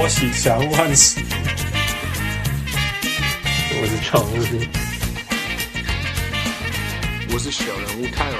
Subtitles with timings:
[0.00, 1.20] 我是小人物汉斯，
[3.80, 4.32] 我是常务，
[7.32, 8.36] 我是小人物泰尔。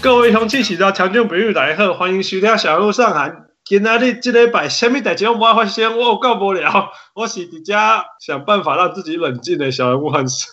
[0.00, 3.32] 各位乡亲，喜到听众朋友大家好，欢迎收听小人物上海。
[3.64, 6.92] 今仔日这礼拜，什么代志拢无发生，我有够无聊。
[7.14, 7.74] 我是伫遮
[8.20, 10.46] 想办法让自己冷静的小人物汉斯。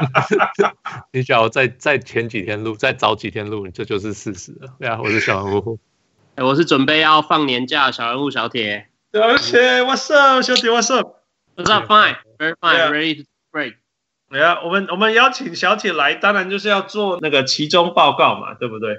[1.12, 4.74] 你只要再再前几天录，再早几天录，这就是事实了。
[4.78, 5.78] 对啊，我是小人物。
[6.36, 8.88] 哎，我是准备要放年假的小人物小铁。
[9.12, 13.74] 而且，What's up，小铁，What's up？What's up？Fine，very fine，ready to break。
[14.30, 18.98] 对啊，我们我们邀请小铁来，当然就是要做那个期中报告嘛，对不对？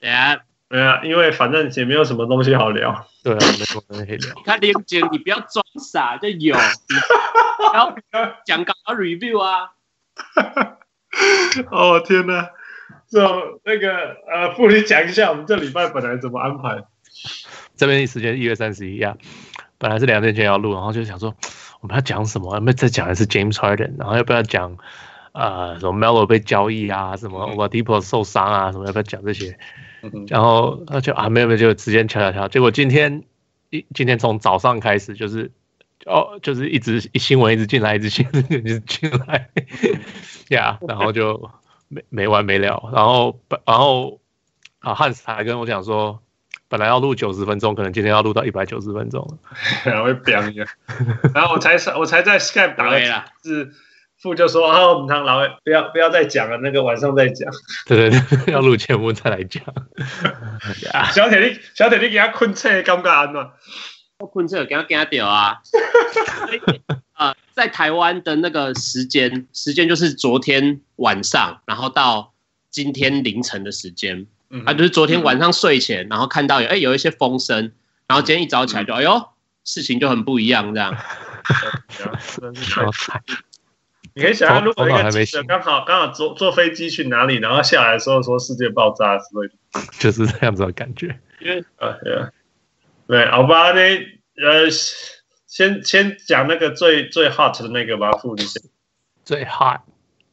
[0.00, 0.38] 对啊。
[0.72, 3.06] 对啊，因为反正也没有什么东西好聊。
[3.22, 4.34] 对啊，没什么东西可以聊。
[4.34, 6.56] 你看林姐，你不要装傻，就有。
[7.74, 7.94] 然后
[8.46, 9.72] 讲稿 review 啊。
[11.70, 12.48] 哦天哪！
[13.10, 13.20] 就
[13.64, 16.82] 那个呃，傅，你讲一下我们这礼拜本来怎么安排？
[17.76, 19.14] 这边时间一月三十一啊，
[19.76, 21.34] 本来是两天前要录，然后就想说
[21.82, 22.54] 我们要讲什么？
[22.54, 24.78] 我们再讲的是 James Harden，然后要不要讲
[25.32, 29.58] 呃什么 Melo 被交易啊，什么 Oladipo 受伤啊，什么要不要讲这些？
[30.28, 33.22] 然后他就啊没有没有就直接敲敲敲，结果今天
[33.70, 35.50] 一今天从早上开始就是
[36.06, 39.50] 哦就是一直一新闻一直进来一直新闻一直进来。
[40.50, 41.50] 呀，yeah, 然后就
[41.88, 44.20] 没没完没了，然后然后
[44.80, 46.20] 啊汉斯还跟我讲说，
[46.68, 49.38] 本来要录九十分钟，可能今天要录到一百九十分钟，
[49.84, 50.64] 然后会飙一下，
[51.34, 53.72] 然后我才我才在 Skype 打了字。
[54.22, 57.52] 父就说：“啊，我们堂老不要不要再讲了，那个晚上再讲。
[57.86, 59.62] 对对对，要录节目再来讲。
[61.12, 63.50] 小铁你小铁你给他困车，尴尬吗？
[64.20, 65.58] 我困车给他给他掉啊！
[67.18, 72.32] 呃，在台湾的那个时间时间就是昨天晚上，然后到
[72.70, 77.72] 今天凌晨的时间，嗯，啊，就是昨天晚上睡前，然后看到有哎有一些风声，
[78.06, 79.28] 然后今天一早起来就哎呦，
[79.64, 80.96] 事情就很不一样这样。
[84.14, 89.54] 你可以想象，如果一个记者刚好刚好坐坐飞机去哪里，然后下来的时候说世界爆炸之类的，
[89.98, 91.18] 就是这样子的感觉。
[91.40, 91.96] 因为啊，
[93.06, 93.98] 对好吧，那
[94.36, 94.70] 呃，
[95.46, 98.62] 先先讲那个最最 hot 的那个吧，傅，你先。
[99.24, 99.80] 最 hot，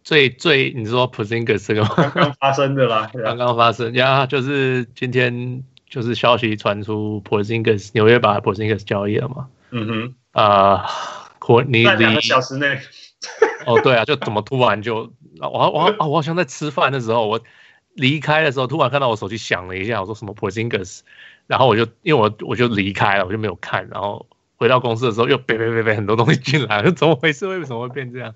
[0.03, 1.90] 最最，你说 Porzingis 这个吗？
[1.96, 9.47] 刚刚发生的啦，刚刚发生呀，就是今天就是消息传出 Porzingis 纽约把 Porzingis 交易了嘛。
[9.72, 10.16] 嗯哼。
[10.31, 10.85] 啊
[11.40, 12.79] ，Courtney Lee 在两个小时内。
[13.66, 17.40] 哦，对啊，就怎么突然就我我啊，我好像在吃饭的时候，我
[17.94, 21.02] 离开的时候，突然看到我手机响了一下，我说什么 Porzingis，
[21.47, 24.25] 然后我就因为我我就离开了，我就没有看，然后
[24.56, 27.47] 回到公司的时候又别别别别很多东西进来了，怎么回事？
[27.47, 28.35] 为什么会变这样？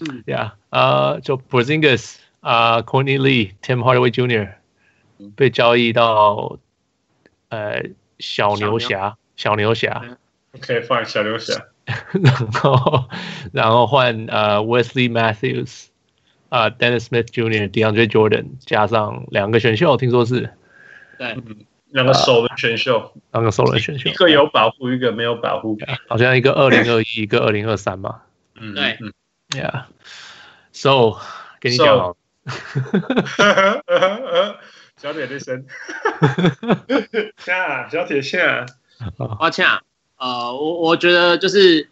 [0.00, 4.54] 嗯，呀，呃，就 Porzingis 啊，Courtney Lee，Tim Hardaway Jr.
[5.36, 6.58] 被交易到
[7.50, 7.82] 呃
[8.18, 10.16] 小牛侠，小牛侠
[10.54, 11.66] ，OK fine，小牛侠。
[12.12, 13.08] 然后，
[13.52, 15.86] 然后换呃 Wesley Matthews，
[16.48, 20.50] 啊、呃、Dennis Smith Jr.、DeAndre Jordan 加上两个选秀，听说是，
[21.18, 21.36] 对，
[21.88, 25.76] 两个首轮选秀，两个首轮选秀，一个有保护，一个没有保护，
[26.08, 28.22] 好像一个二零二一， 一个二零二三嘛。
[28.54, 29.12] 嗯，对，嗯
[29.50, 31.18] ，Yeah，So，
[31.60, 32.16] 给你讲好，
[34.96, 35.64] 小铁的声，
[37.38, 38.66] 下小铁下，
[39.16, 39.66] 抱歉。
[40.20, 41.88] 呃，我我觉得就是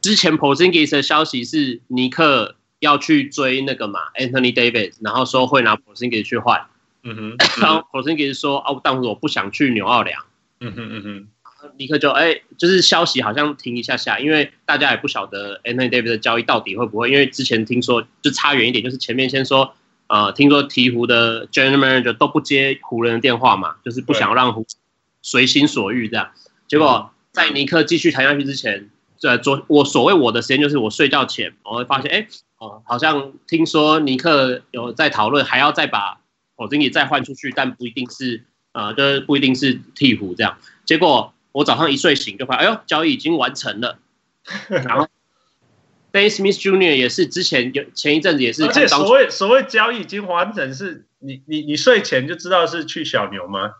[0.00, 6.60] 之前 Porzingis 的消息是尼克要去追那个嘛，Anthony Davis，然后说会拿 Porzingis 去换，
[7.04, 10.24] 嗯哼，然后 Porzingis 说哦，当时我不想去纽奥良，
[10.58, 19.72] 嗯哼嗯哼，尼克就哎、欸，就是消息好像停一下下，因为大家也不晓得 Anthony Davis 的交易到底会不会，因为之前听说就差远一点，就是前面先说
[20.08, 24.66] 呃，听说鹈鹕的 General Manager 都不接湖人的电话嘛，就是不想让湖
[25.22, 26.32] 随心所欲这样，
[26.66, 27.12] 结果。
[27.38, 28.90] 在尼克继续谈下去之前，
[29.22, 32.26] 呃，昨我所谓我的时间就是我睡觉前，我会发现，哎，
[32.58, 36.18] 哦，好像听说尼克有在讨论，还要再把
[36.56, 38.42] 我经理再换出去，但不一定是，
[38.72, 40.58] 呃，就是不一定是鹈鹕这样。
[40.84, 44.00] 结果我早上一睡醒就发现，哎呦，交易已经完成了。
[44.68, 45.06] 然后
[46.12, 46.96] ，Dennis Smith Jr.
[46.96, 53.74] 也是之前有前一阵子也是，而且所谓所谓交易已经完成，是你你你睡前就知道是去小牛吗？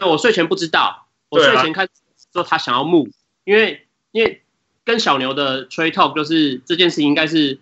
[0.00, 1.86] 我睡前不知道，我睡前看。
[2.32, 3.10] 说他想要 move，
[3.44, 4.42] 因为因为
[4.84, 7.58] 跟小牛的 trade talk 就是这件事情应该是，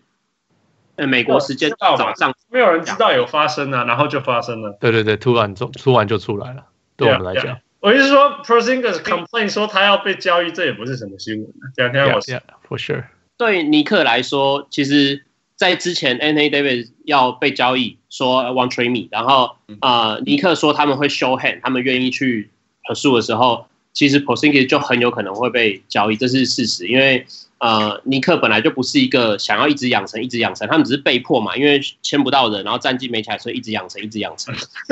[0.96, 4.76] 呃，美国时间早上没有人知道有发生啊，然后就发生了。
[4.80, 6.64] 对对对，突然就突然就出来了。
[6.96, 11.48] 对我们来讲，我意思说 Porzingis complain 说他要被交易，这也不是什么新闻。
[11.48, 11.72] 啊。
[11.76, 13.04] 两天我 yeah, yeah, for sure。
[13.38, 15.24] 对尼克来说，其实
[15.56, 22.50] 在之前，Anthony Davis 要被交易，说 want trade me，然后呃，尼克说他们会 show hand，他们愿意去
[22.84, 27.26] pursue 的时候，其实 Porzingis 就很有可能会被交易，这是事实，因为。
[27.60, 34.54] 呃，尼克本来就不是一个想要一直养成、一直养成，他们只是被迫嘛，因为签不到人，然后战绩没起来，所以一直养成、一直养成。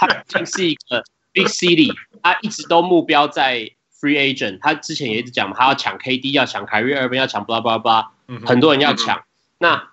[0.00, 1.04] 他已经是一个
[1.34, 1.92] big city，
[2.22, 3.70] 他一直都目标在
[4.00, 4.58] free agent。
[4.62, 8.06] 他之前也一直讲嘛，他要抢 KD，要抢凯瑞尔文，要抢 blah blah blah，
[8.46, 9.22] 很多人要抢。
[9.58, 9.90] 那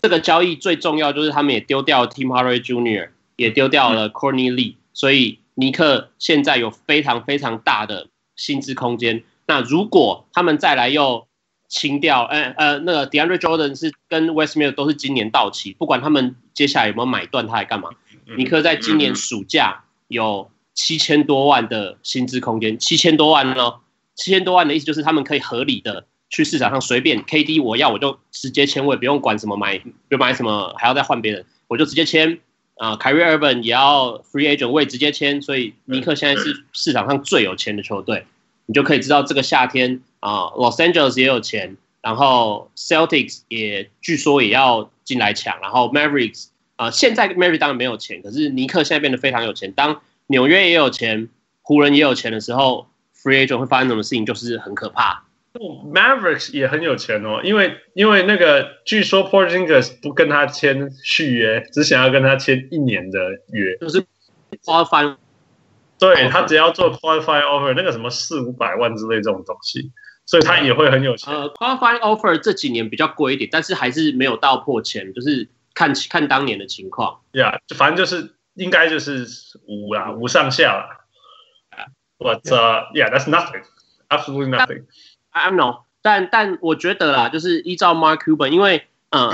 [0.00, 8.06] 这个交易最重要就是他们也丢掉了 Tim Hardaway Jr.，也丢掉了 Courtney Lee，所以尼克现在有非常非常大的
[8.36, 9.24] 薪资空间。
[9.48, 11.26] 那如果他们再来又
[11.68, 17.90] 清掉，呃呃，那个 DeAndre Jordan 是跟 Westmill 都是今年到期，不管他们接下来有没有买断，他来干嘛？
[18.36, 23.74] 尼克在今年暑假有七千多万的薪资空间，七千多万呢？
[24.14, 32.38] 七千多万的意思就是他们可以合理的去市场上随便 KD 我要我就直接签，我也不用管什么买，不买什么还要再换别人，我就直接签。
[32.78, 38.24] 啊凯瑞·尔本也要 Free Agent，我也直接签，所以尼克现在是市场上最有钱的球队，
[38.66, 40.00] 你就可以知道这个夏天。
[40.20, 49.70] 啊、uh，Los Angeles 也有钱，然后 Celtics 也据说也要进来抢，然后 Mavericks 啊、呃，现在 Mavericks 当然没有钱，可是尼克现在变得非常有钱。
[49.70, 51.28] 当纽约也有钱，
[51.62, 55.22] 湖人也有钱的时候，Free Agent 会发生什么事情，就是很可怕。
[55.58, 63.18] Mavericks 也很有钱哦，因为因为那个据说 Porzingis 不跟他签续约，只想要跟他签一年的
[63.52, 64.04] 约，就是
[64.64, 65.16] 花翻。
[65.98, 69.92] 对，他只要做 Qualify Offer 那个什么四五百万之类这种东西。
[70.30, 71.32] 所以他也会很有钱。
[71.32, 77.20] 呃，Qualifying Offer 这几年比较贵一点，但是还是没有到破千，就是看看当年的情况。
[77.32, 79.26] Yeah，反正就是应该就是
[79.66, 80.98] 五啦，五上下啦。
[82.18, 83.62] But uh, yeah, that's nothing,
[84.10, 84.84] absolutely nothing.
[85.38, 89.32] I don't know，但但我觉得啦，就是依照 Mark Cuban，因为呃，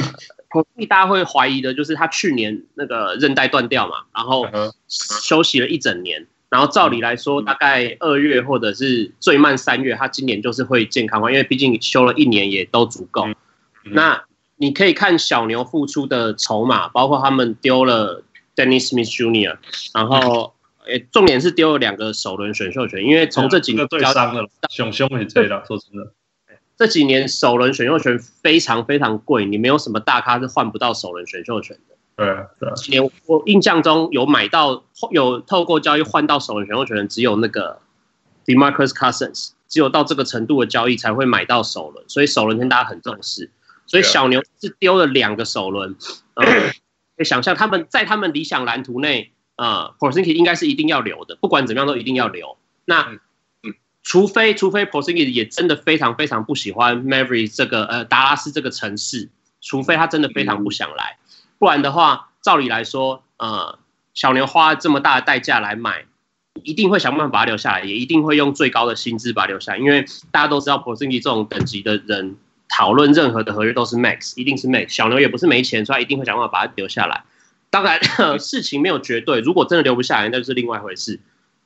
[0.89, 4.47] 大家会怀疑的就是他去年那个韧带断掉嘛，然后
[4.89, 6.27] 休息了一整年。
[6.51, 13.27] 然后照理来说，大概二月或者是最慢三月，他今年就是会健康化，因为毕竟休了一年也都足够。
[13.83, 14.23] 那
[14.55, 18.23] 你可以看小牛付出的筹码，包括他们丢了
[18.55, 19.57] Dennis Smith Jr.，
[19.93, 20.54] 然后
[20.87, 26.13] 诶，重点是丢了两个首轮选秀权，因为从这几年最伤的熊熊也对了，说真的，
[26.77, 31.95] 这几年首轮选秀权非常非常贵，你没有什么大咖是换不到首轮选秀权的。
[32.17, 32.73] 对啊，对啊。
[32.77, 37.81] 今年我印象中有买到，有透过交易换到首轮选秀权的，只有那个
[38.45, 43.51] DeMarcus Cousins，只有到这个程度的交易才会买到首轮，所以首轮天大家很重视。
[43.87, 45.97] 所以小牛是丢了两个首轮，
[46.35, 46.45] 呃，
[47.17, 52.57] 可以想象他们在他们理想蓝图内，呃，Porzingis 应该是一定要留的，不管怎么样都一定要留。
[52.85, 53.19] 那
[54.03, 59.31] 除非除非 Porzingis 也真的非常非常不喜欢 Mavericks 这个呃达拉斯这个城市，
[59.63, 61.17] 除非他真的非常不想来。
[61.59, 63.79] 不然的话，照理来说，呃，
[64.13, 66.05] 小牛花这么大的代价来买，
[66.63, 69.79] 一定会想办法把他留下来，也一定会用最高的薪资把他留下来。
[69.79, 72.37] 因为大家都知道，Porzingis 这种等级的人，
[72.69, 74.89] 讨论任何的合约都是 max，一定是 max。
[74.89, 77.25] 小牛也不是没钱，所以他一定会想办法把他留下来。
[77.75, 77.99] 当然，
[78.39, 81.19] 事情没有绝对，如果真的留不下来，那就是另外一回事。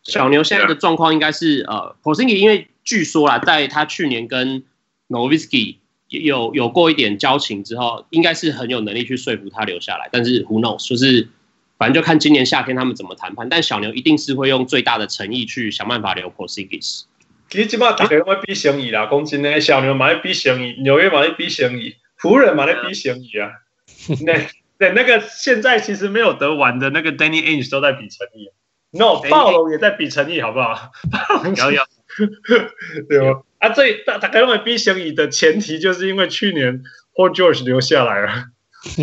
[0.03, 4.63] 小牛现在的状况应该是，呃，Porzingis 因为据说啦，在他去年跟
[5.11, 5.77] Nowitzki
[6.09, 10.09] 有有过一点交情之后，应该是很有能力去说服他留下来。
[10.11, 11.29] 但是 Who knows，就是
[11.77, 13.47] 反正就看今年夏天他们怎么谈判。
[13.51, 17.03] 但小牛一定是会用最大的诚意去想办法留 Porzingis。
[17.51, 23.51] 其实基本上大家会比生意啦，讲真的，小牛嘛在比生意，纽约嘛在比生意，湖人嘛在比生意啊。
[24.25, 24.33] 那
[24.79, 28.51] 对那个现在其实没有得玩的那个 Danny Ainge 都在比诚意。
[28.91, 30.93] No，暴龙也在比诚意，好不好？
[31.57, 31.83] 有有，
[33.09, 33.43] 对吗？
[33.59, 36.83] 啊，这大大概认为 B 型乙的前提，就是因为去年
[37.15, 38.31] Paul George 留下来了。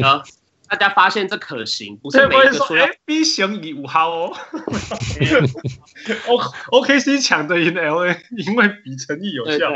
[0.01, 0.23] 啊，
[0.67, 4.33] 大家发现这可行，不是每个说哎，B 型乙五号哦。
[6.27, 6.39] O
[6.81, 9.71] OKC 抢的赢 LA，因为比诚意有效，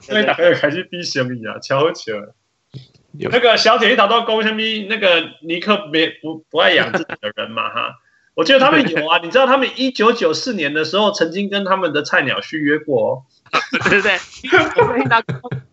[0.00, 2.20] 所以大家开始 B 型乙啊，瞧起来。
[3.12, 7.94] 那个小姐一找到公下面那个尼克没不不爱养自己的人嘛哈。
[8.34, 13.22] 我觉得他们有啊，你知道他们一九九四年的时候曾经跟他们的菜鸟续约过哦，
[13.90, 14.18] 对不对？
[14.76, 15.22] 我跟他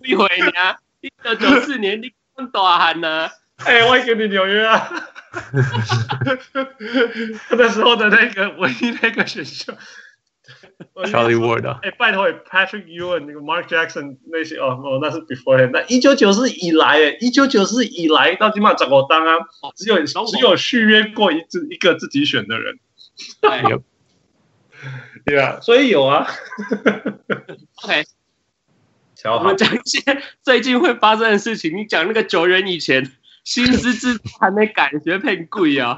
[0.04, 3.30] 一回呢，一九九四年你更大汉呢？
[3.64, 4.90] 哎，我给你纽约啊，
[7.52, 9.74] 那时候的那个唯一那个选秀。
[11.12, 15.72] Charlie Ward 啊，哎，拜托，Patrick Ewing 那个 Mark Jackson 那些哦哦，那是 before him。
[15.72, 19.34] 那一九九四以来，哎，一九九四以来到今嘛怎么当啊？
[19.76, 22.80] 只有只有续约过一次一个自己选的人。
[23.70, 23.84] 有，
[25.26, 26.28] 对啊，所以有啊。
[27.84, 28.04] OK，
[29.26, 30.02] 我们讲一些
[30.44, 31.76] 最近会发生的事情。
[31.76, 33.12] 你讲那个九元以前
[33.48, 35.98] 薪资制还没改，学费贵啊！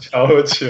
[0.00, 0.66] 超扯，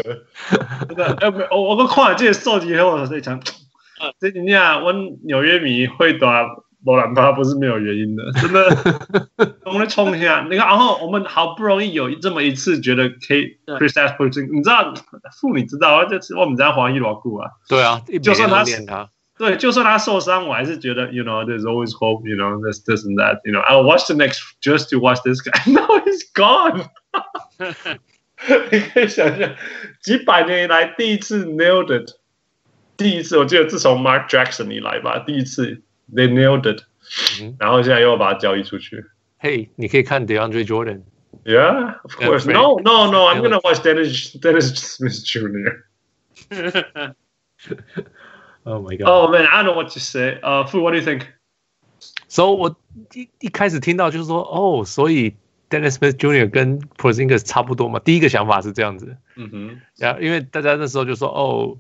[0.87, 3.41] 真的，哎，我我看了这个数据后，我在想，
[4.21, 4.93] 这几年我
[5.25, 6.45] 纽约迷会打
[6.85, 14.93] 罗兰巴不是没有原因的，真的， 我们冲一下，你看，然后我们好不容易有这么一次觉得可以 Kristaps Porzingis，你知道，
[15.41, 19.09] 妇女知道，这是我们家黄一罗顾啊，对啊，就算他。
[19.38, 23.62] 对，就算他受伤，我还是觉得，you know, there's always hope, you know, this, this and that, you know.
[23.62, 25.72] I'll watch the next just to watch this guy.
[25.72, 26.90] Now he's gone.
[28.72, 29.56] 你可以想象，
[30.02, 32.12] 几百年以来第一次 nailed it，
[32.98, 35.82] 第一次，我记得自从 Mark Jackson 以来吧，第一次
[36.14, 36.84] they nailed it，、
[37.42, 39.06] 嗯、然后现在又要把它交易出去。
[39.40, 42.46] Hey，你可以看 DeAndre Jordan。Yeah, of course.
[42.46, 43.28] No, no, no.
[43.28, 45.86] I'm gonna watch Dennis Dennis Smith Jr.
[48.67, 49.07] Oh my god!
[49.07, 50.41] Oh man, I don't know what to say.
[50.43, 51.23] 呃，Fu, what do you think?
[52.27, 52.77] So 我
[53.15, 55.37] 一一开始听到就是说，哦，所以
[55.71, 56.51] Dennis Smith Jr.
[56.51, 58.01] 跟 Porzingis 差不多嘛。
[58.01, 59.17] 第一个想法是这样子。
[59.37, 59.81] 嗯哼。
[59.97, 61.79] 然后因为大家那时候就说，哦，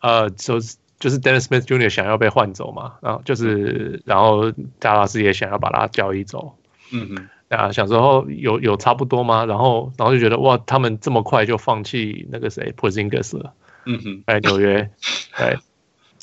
[0.00, 0.58] 呃，就
[0.98, 1.90] 就是 Dennis Smith Jr.
[1.90, 6.56] 想要被换走嘛，然后就是然后达拉斯也想要把他交易走。
[6.90, 7.28] 嗯哼。
[7.50, 9.44] 啊，想说哦，有有差不多吗？
[9.44, 13.52] 然后然后就觉得哇，他们这么快就放弃那个谁 Porzingis 了。
[13.84, 14.24] 嗯哼。
[14.26, 14.90] 在纽约，
[15.36, 15.58] 对。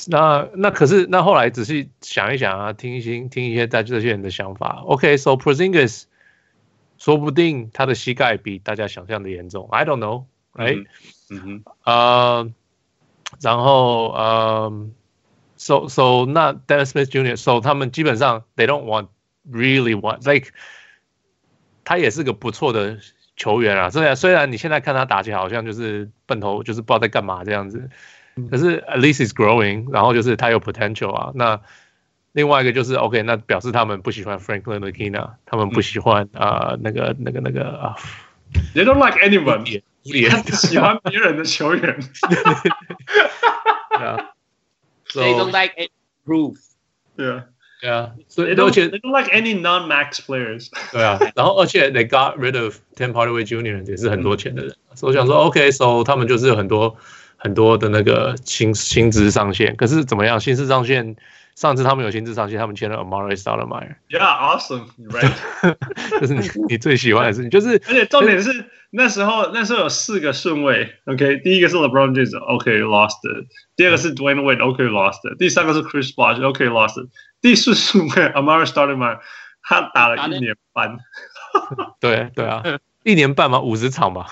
[0.08, 4.82] 那那可是那后来仔细想一想啊，听一听听一些在这些人的想法。
[4.86, 6.04] OK，so、okay, Porzingis
[6.98, 9.68] 说不定他的膝盖比大家想象的严重。
[9.70, 10.86] I don't know，right？
[11.30, 12.52] 嗯哼，呃，
[13.40, 14.88] 然后呃
[15.56, 19.08] ，so so 那 Dennis Smith Jr.，so 他们基本上 they don't want
[19.50, 20.50] really want like
[21.84, 22.98] 他也是个不错的
[23.36, 23.90] 球员啊。
[23.90, 27.88] 虽然虽然你现在看他打起来好像就是笨头，就是不知道在干嘛这样子。
[28.51, 31.31] 可是 at least is growing，然后就是他有 potential 啊。
[31.33, 31.59] 那
[32.33, 37.95] 另外一个就是 OK，那表示他们不喜欢 Frank Ntilikina，他们不喜欢啊、呃、那个那个那个啊。
[38.75, 39.65] They don't like anyone，
[40.03, 41.99] 也喜欢别人的球员。
[43.89, 44.29] 对啊。
[45.13, 45.89] They don't like
[46.23, 46.57] proof。
[47.15, 47.45] 对啊。
[47.81, 48.11] 对啊。
[48.27, 50.69] 所以而且 They don't like any non-max players。
[50.91, 51.17] 对啊。
[51.35, 53.83] 然后而且 They got rid of Tim Hardaway Jr.
[53.89, 56.95] 也是很多钱的人，所以我想说 OK，so 他们就是有很多。
[57.42, 60.38] 很多的那个薪薪资上限，可是怎么样？
[60.38, 61.16] 薪资上限，
[61.56, 63.96] 上次他们有薪资上限，他们签了 Amari Stoudemire。
[64.08, 65.76] Yeah, awesome, right？
[66.20, 73.18] 这是你你最喜欢的事情，就是而且重点是那时候那时候有四个顺位，OK，第一个是 LeBron James，OK，lost。
[73.74, 75.36] 第二个是 Dwayne Wade，OK，lost。
[75.36, 77.08] 第三个是 Chris Bosh，OK，lost。
[77.40, 79.18] 第四顺位 Amari Stoudemire，
[79.62, 80.96] 他打了一年半。
[81.98, 82.62] 对对啊，
[83.04, 84.26] 一年半嘛，五十场嘛，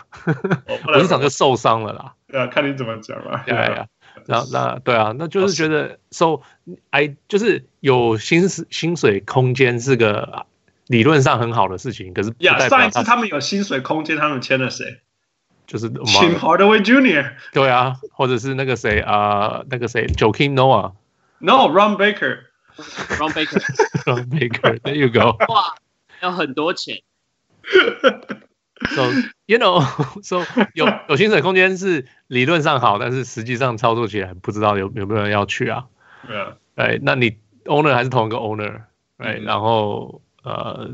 [0.94, 2.14] 五十场就受伤了啦。
[2.28, 3.42] 对啊，看你怎么讲吧。
[3.46, 3.86] 对啊，
[4.26, 6.40] 然后那对啊，那就是觉得，so
[6.90, 10.46] I 就是有薪薪水空间是个
[10.86, 15.00] 理论上很好的事情，可是呀，上一次他们有薪水空间，他们签了谁？
[15.66, 17.32] 就是 Tim Hardaway Jr.
[17.52, 25.36] 对啊，或者是那个谁啊，那个谁，Joakim Noah，No，Ron Baker，Ron Baker，Ron Baker，There you go。
[25.52, 25.76] 哇，
[26.22, 27.02] 要很多钱。
[28.88, 29.12] So
[29.46, 29.80] you know,
[30.22, 30.42] so
[30.74, 35.86] 有 有薪水空间是理论上好，但是实际上操作起来不知道有有没有人要去啊？
[36.26, 38.82] 对啊，哎，那你 owner 还是同一个 owner，
[39.18, 40.88] 哎、然后呃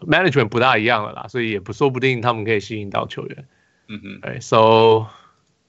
[0.00, 3.48] ，management 不大一样了啦，所以也不说不定他们可以吸引到球员。
[3.88, 5.06] 嗯哼，哎，so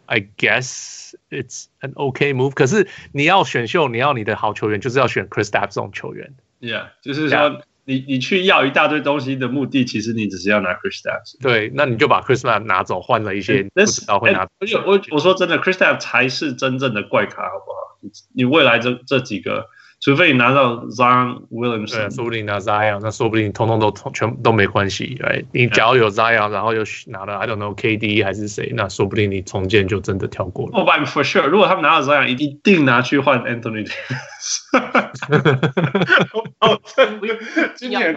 [0.08, 2.54] I guess it's an okay move。
[2.54, 6.34] 可是你要选秀，你要你的好球员，就是要选 Chris Dapp 这种球员。
[6.60, 7.38] Yeah，就是说。
[7.38, 7.62] Yeah.
[7.94, 11.38] 你你去要一大堆东西的目的，其实你只是要拿 Chris t a p s。
[11.42, 14.52] 对，那你就把 Chris t a p s 拿走，换了一些不知道会拿走。
[14.86, 18.12] 我我我说真的，Chris t a p s 才是真正的怪咖，好不好？
[18.34, 19.68] 你未来这这几个。
[20.02, 25.46] 除非你拿到 Zion Williamson，对，说不定拿 Zion，那说不定通通都全都没关系，对。
[25.54, 30.72] 你只要有 Zion，然后又拿了 I don't know KD 还是谁，那说不定你重建就真的跳过了。
[30.74, 34.58] Oh, but for sure，如果他们拿到 Zion，一定拿去换 Anthony Davis。
[36.60, 36.82] 哦，
[37.76, 38.16] 今年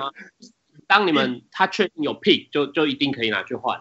[0.87, 3.79] 当你们他确定有 pick，就就一定可以拿去换。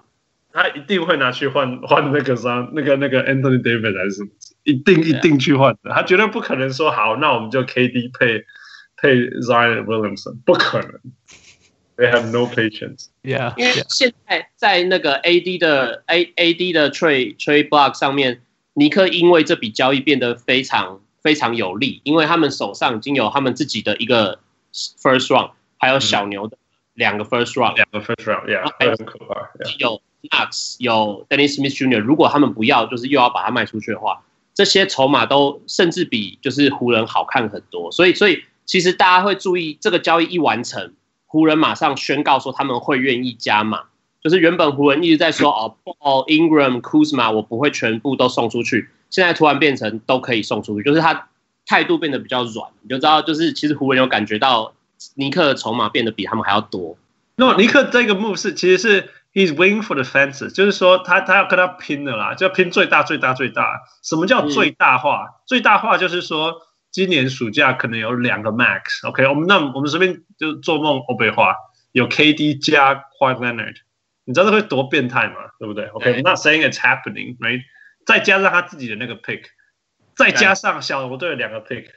[0.51, 4.29] 他一定会拿去换换那个啥，那个那个 Anthony Davis 还是什么？
[4.63, 5.91] 一定一定去换的。
[5.91, 8.45] 他绝对不可能说好，那我们就 KD 配
[8.97, 10.99] 配 Zion Williamson，不可能。
[11.95, 13.07] They have no patience.
[13.21, 18.41] Yeah，因为现在在那个 AD 的 A AD 的 trade trade block 上面，
[18.73, 24.39] 尼克因为这笔交易变得非常非常有利，因为他们手上已经有他们自己的一个
[24.73, 26.57] first round，还有小牛的
[26.95, 29.51] 两个 first round，两个 first round，Yeah，很可怕。
[29.77, 30.01] 有。
[30.31, 37.91] Knox 有 Dennis Smith Jr.，如果他们不要，就是又要把它卖出去的话，这些筹码都甚至比就是湖人好看很多。
[37.91, 40.93] 所以，所以其实大家会注意这个交易一完成，
[41.25, 43.83] 湖人马上宣告说他们会愿意加码，
[44.23, 51.29] 就是原本湖人一直在说哦，Ball Ingram Kuzma 我不会全部都送出去，现在突然变成都可以送出去，就是他
[51.65, 54.73] 态度变得比较软，你就知道就是其实湖人有感觉到
[55.15, 56.97] 尼克的筹码变得比他们还要多。
[57.35, 63.81] 那、尼克这个 move 是其实是 he's waiting for the fences，就是说他他要跟他拼的啦，就要拼最大最大最大。
[64.01, 65.25] 什么叫最大化？
[65.25, 66.61] 嗯、最大化就是说。
[66.93, 71.55] 今年暑假可能有两个 max，OK，、我们那我们这边就做梦欧北话，
[71.91, 73.77] 有 KD 加 Kawhi Leonard，
[74.25, 75.37] 你知道这会多变态吗？
[75.57, 77.63] 对不对？OK，I'm not saying it's happening，right？
[78.05, 79.45] 再加上他自己的那个 pick，
[80.15, 81.87] 再加上小牛队的两个 pick，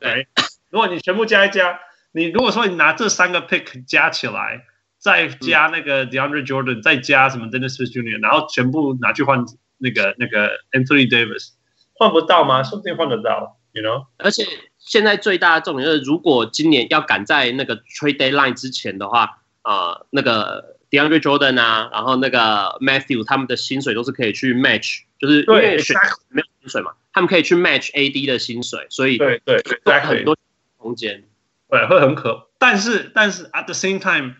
[0.00, 0.28] 对，
[0.68, 1.80] 如果你全部加一加，
[2.12, 4.66] 你如果说你拿这三个 pick 加起来，
[5.06, 9.44] 再加那个 DeAndre Jordan，再加什么 Dennis Smith Jr.，然后全部拿去换
[9.78, 11.50] 那个那个 Anthony Davis，
[11.94, 12.64] 换不到吗？
[12.64, 13.56] 说不定换得到。
[13.72, 14.06] You know?
[14.16, 14.42] 而且
[14.78, 25.94] 现在最大的重点就是，如果今年要赶在那个 trade deadline 之前的话，呃，那个 DeAndre Jordan 啊，然后那个 Matthew 他们的薪水都是可以去 match，就是因为选
[26.30, 30.34] 没有薪水嘛，他们可以去 match AD 的薪水，所以对对对，很多
[30.78, 31.22] 空间，
[31.68, 34.36] 对，会很可，但是但是 at the same time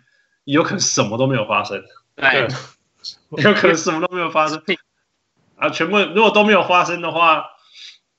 [0.47, 1.85] 有可能什么都没有发生，
[2.15, 2.49] 对，
[3.31, 4.63] 有可能什么都没有发生，
[5.57, 7.51] 啊，全部如果都没有发生的话。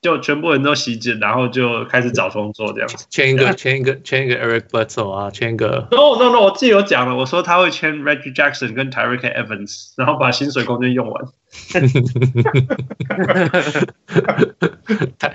[0.00, 3.04] 就全部人都袭击，然后就开始找工作这样子。
[3.10, 5.88] 签一个，签一个，签一个 Eric Bledsoe 啊，签一个。
[5.90, 11.24] No no no，我自己有讲了，我说他会签 Reggie Jackson 跟 Tyreke Evans，然后把薪水空间用完。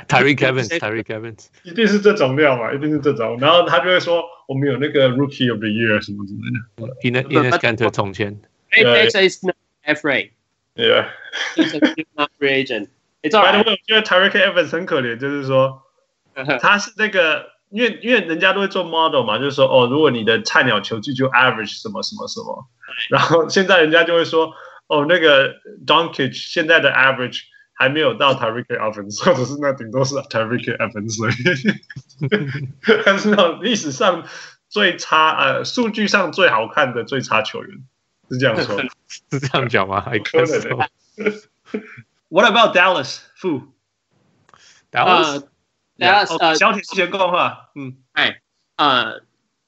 [0.08, 3.38] Tyreke Evans，Tyreke Evans，一定是这种料嘛，一定是这种。
[3.40, 6.40] 然后他就会说，我们有那个 Rookie of the Year 什么之类
[6.88, 7.20] 的。
[7.30, 8.40] Enes Kanter 重签。
[8.72, 9.56] Hey, is not
[9.86, 10.32] afraid.
[10.76, 11.10] Yeah.
[11.56, 12.88] He's a free agent.
[13.24, 15.82] 哎，这玩意我觉得 Tyreke Evans 很可怜，就是说
[16.60, 22.68] 他是那个，因为因为人家都会做 model 嘛，就是说哦，如果你的菜鸟球技就 average 什么什么什么，
[23.10, 24.54] 然后现在人家就会说
[24.88, 25.56] 哦，那个
[25.88, 27.40] Doncic 现在的 average
[27.74, 31.18] 还没有到 Tyreke Evans，或者是那顶多是 Tyreke Evans，
[33.06, 34.26] 但 是那种历史上
[34.70, 37.78] 最差呃数据上最好看的最差球员
[38.30, 40.02] 是这样说， 是这样讲吗？
[40.06, 40.46] 还可以。
[42.34, 43.20] What about Dallas？
[43.36, 43.62] 负
[44.92, 48.42] Dallas，Dallas，呃，小铁之前讲话，嗯，哎，
[48.76, 49.22] 呃，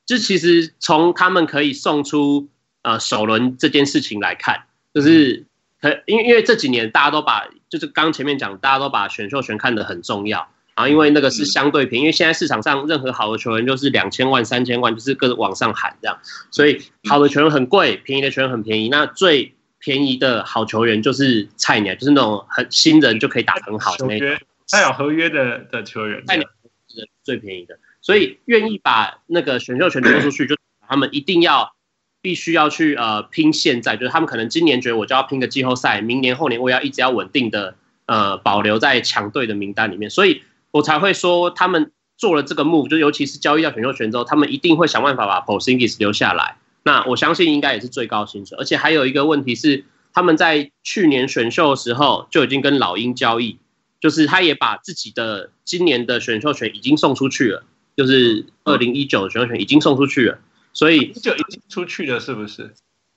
[0.04, 2.50] 就其实从他们可以送出
[2.82, 5.46] 呃首轮这件事情来看，就是
[5.80, 10.40] 可因为因为这几年大家都把就是刚前面讲，大家都把选秀权看得很重要，
[10.76, 16.18] 然后因为那个是相对便宜，因为现在市场上任何好的球员就是两千万、三千万，就是各往上喊这样，
[16.50, 19.52] 所以好的球员很贵，便宜的球员很便宜，那最。
[19.86, 24.36] 便宜的好球员就是菜鸟，就是那种很新人就可以打很好的那种，
[24.68, 26.50] 他有合约的的球员，菜鸟
[26.88, 30.56] 是最便宜的，所以愿意把那个选秀权丢出去，就
[30.88, 31.76] 他们一定要
[32.20, 37.76] 必须要去呃拼现在，就是他们可能今年觉得我就要拼个季后赛，明年后年我要一直要稳定的
[38.08, 46.58] 呃保留在强队的名单里面，所以我才会说他们做了这个 move，就尤其是交易掉选秀权之后，他们一定会想办法把 Porzingis 留下来。
[46.86, 53.58] 那我相信应该也是最高薪水，而且还有一个问题是，他们在去年选秀的时候就已经跟老鹰交易，
[54.00, 57.64] 就是他也把自己的今年的选秀权已经送出去了，
[57.98, 60.38] 就是二零一九的选秀权已经送出去了，
[60.74, 62.76] 所以就已经出去了，是不是？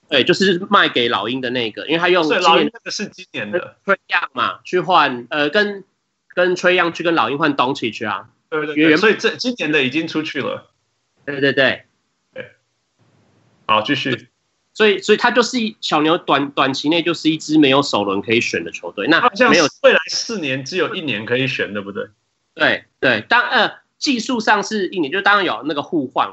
[0.08, 5.84] 对，就是卖给老鹰的那个，因为他用老鹰那个是今年的 Trae Young 嘛，去换呃跟
[6.34, 10.70] 跟 Trae Young 去跟老鹰换 Doncic 啊，对对对，所以这今年的已经出去了，
[11.26, 11.84] 对对对。
[13.68, 14.28] 好，继续。
[14.72, 19.06] 所以，所以他就是一小牛短短期内就是一支没有首轮可以选的球队。
[19.08, 22.06] 那没有未来四年只有一年可以选，对不对？
[22.54, 26.32] 对对，当呃技术上是一年，就当然有那个互换，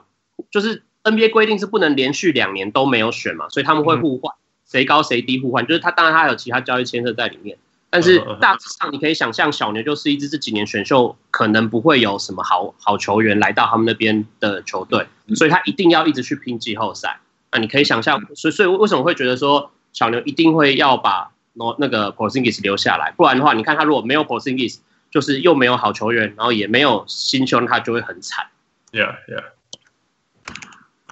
[0.52, 4.34] 就是 NBA 规定是不能连续两年都没有选嘛，所以他们会互换，
[4.69, 5.65] 谁高谁低互换。
[5.65, 7.58] 就是他当然他有其他交易牵涉在里面，
[7.89, 17.19] 但是大致上你可以想象，小牛就是一支这几年选秀可能不会有什么好好球员来到他们那边的球队，所以他一定要一直去拼季后赛。
[17.55, 23.13] 那你可以想象，所以所以为什么会觉得说小牛一定会要把那那个 Porzingis 留下来？
[23.15, 28.47] 不然的话，你看他如果没有 Porzingis，就是又没有好球员，然后也没有新秀，他就会很惨。
[28.91, 29.45] Yeah, yeah。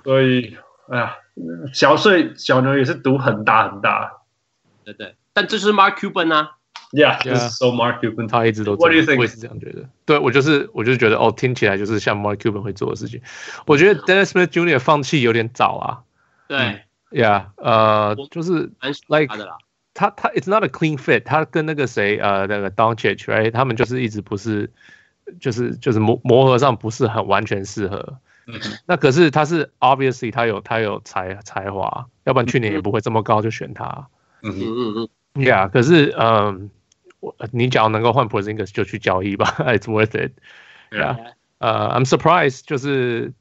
[0.03, 0.57] 所以，
[0.89, 1.15] 哎呀，
[1.73, 4.11] 小碎小牛也是赌很大很大。
[4.83, 6.57] 对对，但这是 Mark Cuban 啊。
[6.91, 7.37] Yeah, yeah.
[7.37, 8.75] So Mark Cuban 他一直都。
[8.75, 9.17] What do you think？
[9.17, 9.87] 我也是这样觉得。
[10.05, 13.21] 对，我就是我就是觉得哦，听起来就是像 Mark Cuban 会做的事情。
[13.65, 14.77] 我觉得 Dennis Smith Jr.
[14.77, 16.03] 放弃有点早啊。
[16.53, 18.71] 对，Yeah，呃，就是
[19.07, 19.27] ，like，
[19.95, 21.23] 他他，It's not a clean fit。
[21.23, 23.51] 他跟那个谁，呃，那个 Doncic，right？
[23.51, 24.71] 他们就是一直不是，
[25.39, 28.19] 就是就是磨磨合上不是很完全适合。
[28.45, 34.07] 嗯、 那可是他是 obviously 他有他有才才华，要不然去年也不会这么高就选他。
[34.41, 34.93] 嗯嗯嗯
[35.35, 36.69] 嗯，Yeah，可是嗯，
[37.19, 40.33] 我你只要能够换 Porzingis 就去交易吧， It's worth it。
[40.91, 43.33] Yeah，呃、uh,，I'm surprised，就是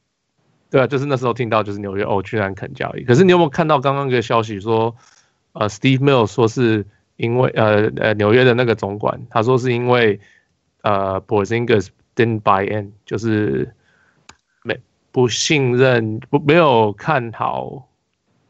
[0.73, 4.97] 对啊，就是那时候听到就是纽约哦居然肯交易，可是你有没有看到刚刚一个消息说，
[5.53, 10.19] 呃，Steve Mills 说是因为呃呃纽约的那个总管他说是因为
[10.81, 13.73] 呃 b o r z i n g i s didn't buy in，就是
[14.65, 14.81] 没。
[15.13, 17.87] 不信任，不没有看好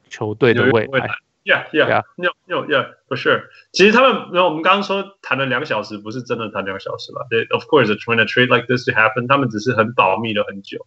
[0.09, 1.09] 球队的未来。
[1.45, 3.43] Yeah, yeah, no, no, yeah, for sure.
[3.73, 9.27] 其实他们没有，我们刚刚说谈了两小时，不是真的谈两小时吧？They, of course, they're trying a trade like this to happen.
[9.27, 10.87] 他们只是很保密了很久。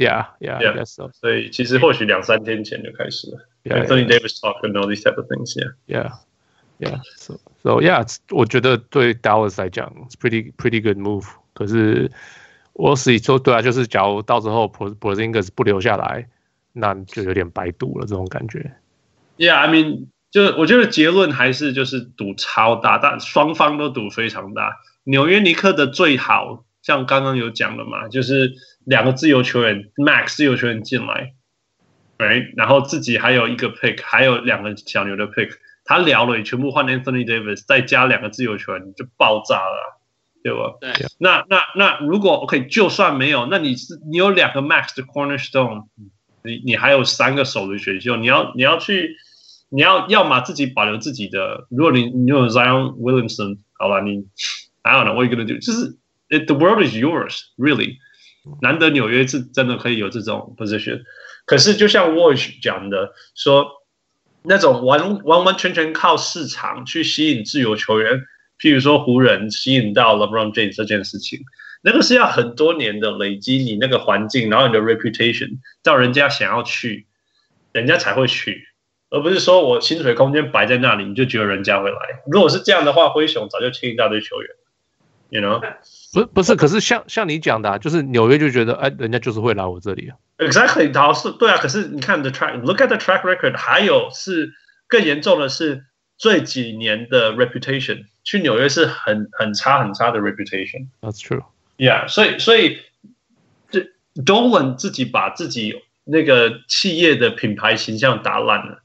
[0.00, 0.74] Yeah, yeah, yeah.
[0.74, 1.10] Guess so.
[1.12, 3.48] 所以其实或许两三天前就开始了。
[3.64, 5.56] Yeah, Anthony Davis talk and all these type of things.
[5.56, 6.12] Yeah, yeah,
[6.78, 7.00] yeah.
[7.16, 8.06] So, so yeah.
[8.30, 11.26] 我觉得对 Dallas 来讲，it's pretty, pretty good move.
[11.54, 12.10] 可是。
[12.78, 16.28] 我自己说对啊，就是假如到时候 Porzingis 不留下来，
[16.74, 18.70] 那就有点白赌了这种感觉。
[19.38, 24.76] Yeah, I mean，就我觉得结论还是就是赌超大，但双方都赌非常大。
[25.04, 28.53] 纽约尼克的最好 像刚刚有讲的嘛，就是
[28.85, 31.33] 两个自由球员 Max 自由球员进来
[32.17, 35.51] ，right，然后自己还有一个 pick，还有两个小牛的 pick，
[35.85, 39.97] 他聊了也全部换 Anthony Davis，再加两个自由球员就爆炸了。
[40.43, 40.73] 对吧？
[40.81, 45.83] 对，那那那如果 OK，就算没有，那你是你有两个 Max 的 Cornerstone，
[46.43, 49.17] 你你还有三个首轮选秀，你要你要去，
[49.69, 54.25] 你要要么自己保留自己的，如果你你有 Zion Williamson，好吧，你
[54.81, 55.95] I don't know what you gonna do，就是
[56.39, 57.97] the world is yours really，
[58.61, 61.03] 难得纽约是真的可以有这种 position，
[61.45, 63.67] 可是就像 Walsh 讲的说，
[64.43, 68.21] 那种完完完全全靠市场去吸引自由球员。
[68.59, 71.39] 譬如说湖人吸引到 LeBron James 这件事情，
[71.81, 77.07] 那个是要很多年的累积，你那个环境，然后你的 reputation，到人家想要去，
[77.71, 78.67] 人家才会去，
[79.09, 81.97] 而不是说我薪水空间摆在那里，你就觉得人家会来。
[82.31, 84.51] 如果是这样的话，灰熊早就签一大堆球员
[85.31, 85.59] ，you know？
[86.13, 90.15] 不不是，可是像像你讲的，啊，就是纽约就觉得，哎，人家就是会来我这里啊。
[90.37, 91.57] Exactly，好是，对啊。
[91.57, 94.51] 可是你看 the track，look at the track record，还有是
[94.87, 95.85] 更严重的是
[96.17, 98.05] 这几年的 reputation。
[98.23, 100.89] 去纽约是很很差很差的 reputation。
[101.01, 101.43] That's true.
[101.77, 102.77] Yeah，所以所以
[103.71, 108.83] 这 Dolan 自己把自己那个企业的品牌形象打烂了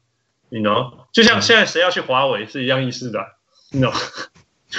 [0.49, 3.27] ，you know，就像现在谁要去华为是一样意思的
[3.73, 3.93] ，you know，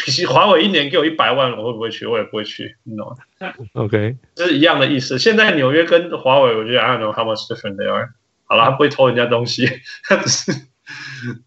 [0.30, 2.06] 华为一年给我一百万，我会不会去？
[2.06, 3.16] 我也不会去 know。
[3.74, 5.18] OK，这是一样的意思。
[5.18, 8.10] 现在纽约跟华为，我觉得 I don't know how much different they are。
[8.46, 9.70] 好了，他不会偷人家东西，
[10.04, 10.52] 他只是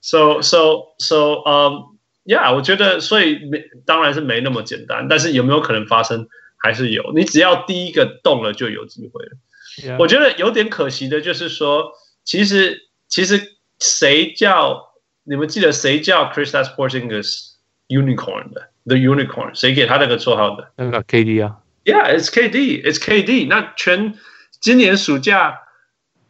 [0.01, 7.13] so so so um yeah，我觉得，所以没，当然是没那么简单，但是有没有可能发生，还是有。
[7.15, 9.97] 你只要第一个动了，就有机会了。
[9.99, 11.93] 我觉得有点可惜的就是说，
[12.25, 14.91] 其实其实谁叫
[15.25, 17.50] 你们记得谁叫 Kristaps Porzingis
[17.90, 19.55] Unicorn 的 The Unicorn？
[19.55, 20.70] 谁给他那个绰号的？
[20.76, 21.59] 那个 KD 啊。
[21.85, 23.46] Yeah，it's KD，it's KD。
[23.48, 24.14] 那全
[24.61, 25.61] 今年暑假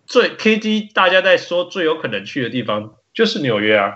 [0.06, 3.94] 最 KD 大家在说最有可能去的地方就是纽约啊。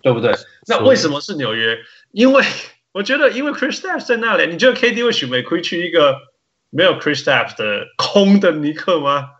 [0.00, 0.32] 对不对？
[0.68, 1.76] 那为什么是纽约？
[2.12, 2.44] 因为
[2.92, 6.16] 我觉得，因为 Christaps 在那里，你觉得 KD 会选美亏去一个
[6.70, 9.30] 没有 Christaps 的空的尼克吗？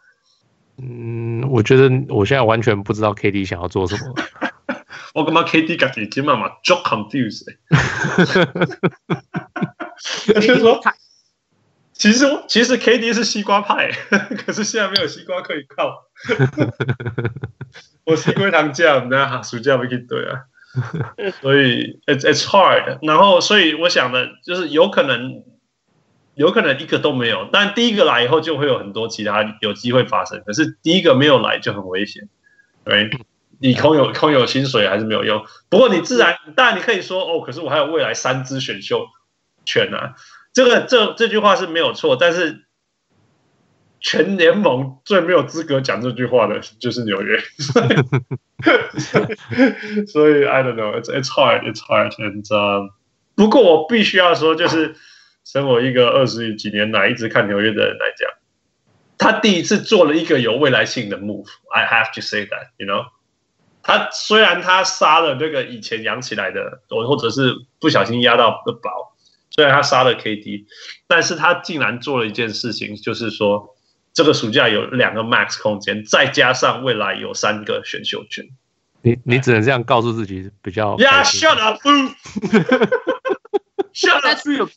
[0.82, 4.14] 嗯，我觉得我现在完全不知道 KD 想要做什么。
[5.14, 7.44] 我干嘛 KD 感觉今晚嘛就 confused。
[10.26, 10.80] 就是说，
[11.92, 13.90] 其实其实 KD 是西瓜派，
[14.46, 16.04] 可是现在没有西瓜可以靠。
[18.04, 20.44] 我西龟糖酱，那暑假不给对啊，
[21.42, 22.98] 所以 it's it's hard。
[23.02, 25.42] 然后，所以我想的就是有可能，
[26.34, 27.48] 有可能一个都没有。
[27.52, 30.42] 但第一个来以后，就会有很多其他有机会发生。
[30.46, 32.28] 可是第一个没有来就很危险，
[32.84, 33.10] 对，
[33.58, 35.44] 你空有空有薪水还是没有用。
[35.68, 39.06] 不过你自然，当然你可以说哦，可是我还有未来三支选秀
[39.64, 40.14] 权啊。
[40.52, 42.64] 这个这这句话是没有错，但是。
[44.00, 47.36] 全联盟最没有资格讲这句话的就是纽约，
[50.06, 52.90] 所以 I don't know, it's it's hard, it's hard, and、uh,
[53.34, 54.94] 不过我必须要说，就是
[55.44, 58.30] 身为一个二十几年来一直看纽约的人来讲，
[59.18, 61.48] 他第一次做了一个有未来性的 move.
[61.74, 63.06] I have to say that, you know，
[63.88, 69.16] 他虽然他杀了那个以前养起来的，或或者是不小心压到的宝，
[69.50, 70.66] 虽然他杀了 KD，
[71.08, 73.74] 但是他竟然做了一件事情，就是说。
[74.14, 78.44] 这个暑假有两个 max 空间，再加上未来有三个选秀权。
[79.02, 80.96] 你你只能这样告诉自己比较。
[80.96, 82.12] Yeah, shut up, fool.
[83.94, 84.24] Shut up.
[84.24, 84.68] That's true.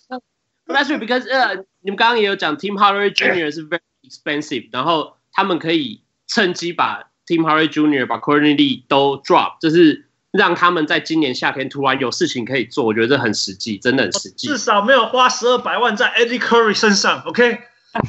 [0.67, 3.49] That's true because 呃，你们刚刚也有讲，Tim Hardaway Jr.
[3.51, 8.05] 是 very expensive，然后他们可以趁机把 Tim Hardaway Jr.
[8.07, 14.47] 把 Courtney Lee 都 drop，就是让他们在今年夏天突然有事情可以做，我觉得这很实际，真的很实际。
[14.49, 17.61] 至少没有花十二百万在 Eddie Curry 身上，OK？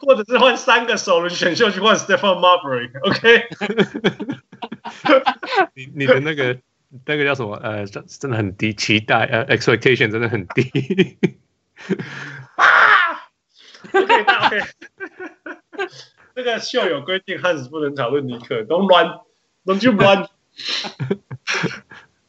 [0.00, 3.44] 或者是换三个首轮选秀去换 Stephan Marbury，OK？
[5.74, 6.58] 你你的那个
[7.06, 7.56] 那个叫什么？
[7.62, 11.16] 呃，真的很低，期待呃 expectation 真的很低。
[12.56, 13.30] 啊
[13.92, 14.60] ！OK OK，
[16.34, 19.20] 这个秀有规定，汉斯不能讨论尼克，都乱，
[19.66, 20.28] 都就乱。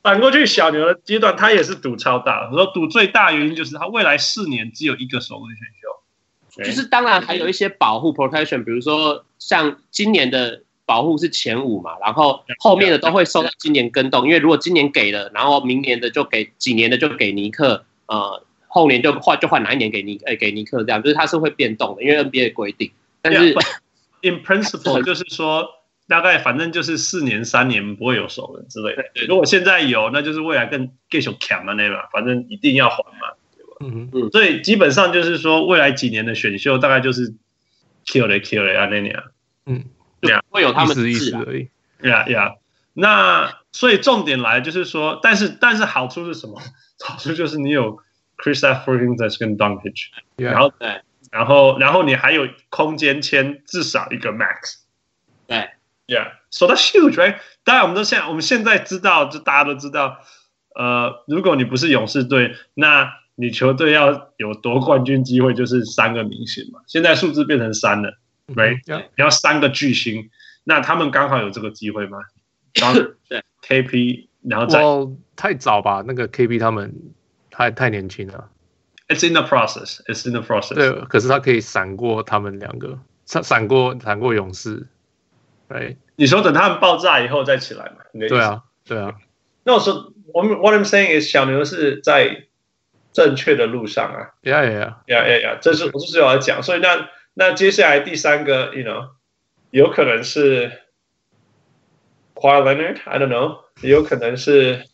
[0.01, 2.49] 反过去，小牛的阶段，他也是赌超大。
[2.51, 22.91] 我说赌最大原因就是他未来四年只有一个首轮选秀，就是当然还有一些保护 protection，比如说像今年的保护是前五嘛，然后后面的都会受到今年跟动，因为如果今年给了，然后明年的就给几年的就给尼克，呃，后年就换就换哪一年给尼呃给尼克这样，就是它是会变动的，因为 NBA 的规定。
[23.21, 23.55] 但是
[24.21, 25.69] in principle 就是说。
[26.07, 29.05] 大概反正就是四年、三年不会有首轮之类的。
[29.29, 32.09] 如果现在有，那就是未来更更有强的那吧。
[32.11, 33.77] 反正一定要还嘛，对吧？
[33.79, 34.29] 嗯嗯。
[34.29, 37.33] 所以基本上就是说，未来几年的选秀大概就是
[38.05, 39.23] kill 了 kill 了啊那年。
[39.65, 39.85] 嗯，
[40.19, 41.69] 对啊，会有他们的意思而已。
[42.05, 42.55] 呀呀，
[42.91, 46.59] 那所以重点来就是说，但是但是好处是什么？
[46.99, 47.99] 好处就是你有
[48.37, 50.99] Kristaps Porzingis 跟 Doncic，然后对，
[51.31, 54.81] 然后然后你还有空间签至少一个 Max，
[55.47, 55.69] 对。
[56.07, 57.37] Yeah, so that's huge, right?
[57.63, 60.17] 当然，我们都现在我们现在知道，就大家都知道，
[60.75, 66.81] 呃，如果你不是勇士队，那你球队要有夺冠军机会，就是三个明星嘛。
[66.85, 68.17] 现在数字变成三了
[68.47, 68.81] ，right?
[69.15, 70.29] 你要三个巨星，
[70.65, 72.17] 那他们刚好有这个机会吗？
[72.73, 74.81] 然后 对，KP，然后再
[75.37, 76.03] 太早吧？
[76.05, 76.93] 那个 KP 他们
[77.49, 78.49] 太太年轻了。
[79.10, 80.00] It's in the process.
[80.08, 80.74] It's in the process.
[80.74, 84.88] 对，可是他可以闪过他们两个，闪闪过闪过勇士。
[85.68, 87.98] 对，你说等他们爆炸以后再起来嘛？
[88.12, 89.14] 对啊，对啊。
[89.62, 92.46] 那我说，我们 What I'm saying is 小牛是在
[93.12, 94.34] 正确的路上啊。
[94.42, 95.58] Yeah, yeah, yeah, yeah, yeah。
[95.60, 99.10] 这是我就是要讲，所以那那接下来第三个，you know，
[99.70, 100.72] 有可能是
[102.34, 104.84] Kawhi Leonard，I don't know，有可能是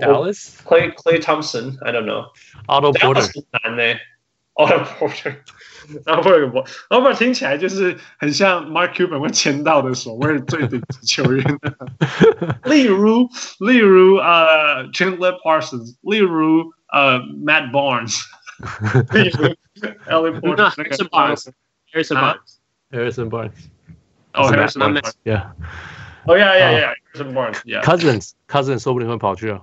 [0.00, 3.22] Dallas Clay Clay Thompson，I don't know。Otto Porter
[3.62, 3.98] 难呢，
[4.54, 5.36] Otto Porter。
[6.04, 6.22] 然后
[6.90, 11.44] Robert 听起来就是很像 Mark Cuban 会签到的所谓最顶级球员。
[12.64, 13.28] 例如，
[13.60, 18.20] 例如呃 Chandler Parsons，例如呃 Matt Barnes，
[19.12, 19.54] 例如
[20.08, 23.68] Ellie Porter，Harrison Barnes，Harrison Barnes，Harrison Barnes。
[24.32, 26.94] 哦，Harrison Barnes，Yeah。Oh yeah, yeah, yeah.
[27.14, 27.82] Harrison Barnes, yeah.
[27.82, 29.62] Cousins, Cousins 说不定会跑去啊。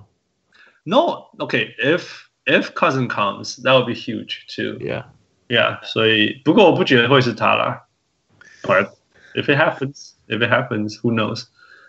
[0.88, 1.74] No, okay.
[1.78, 4.78] If if Cousin comes, that would be huge too.
[4.80, 5.04] Yeah.
[5.48, 7.82] Yeah，所以不过我不觉得会是他啦。
[8.62, 8.88] But
[9.34, 11.44] if it happens, if it happens, who knows?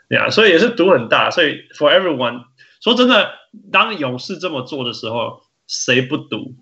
[0.10, 1.32] Yeah，所以也是赌很大。
[1.32, 2.45] 所以 for everyone，
[2.82, 3.32] 说真的，
[3.71, 6.56] 当勇士这么做的时候，谁不赌？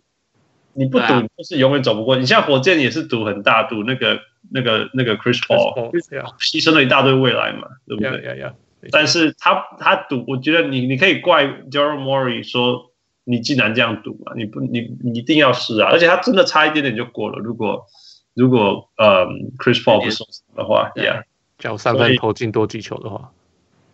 [0.76, 1.06] 你不赌
[1.38, 2.16] 就是永远走不过。
[2.16, 4.20] 你像火箭也是赌很大，赌那个
[4.52, 5.92] 那个那个 Chris Paul，
[6.40, 8.12] 牺牲了一大堆未来嘛，对不对？
[8.12, 8.54] Yeah, yeah, yeah.
[8.93, 12.87] 但是他他赌，我觉得你你可以怪 Daryl Morey 说。
[13.31, 15.91] 你既然这样赌嘛，你不你你一定要试啊！
[15.93, 17.39] 而且他真的差一点点就过了。
[17.39, 17.85] 如果
[18.33, 19.27] 如果呃
[19.59, 21.25] Chris Paul 不受伤的话，Yeah，
[21.59, 23.31] 叫三分投进多几球的话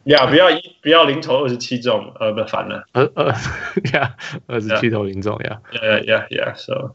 [0.05, 3.33] ，Yeah，不要一不要零投二十七中，呃不烦了，呃呃，
[3.83, 4.13] Yeah，
[4.47, 6.95] 二十七投零中，Yeah，Yeah，Yeah，Yeah，So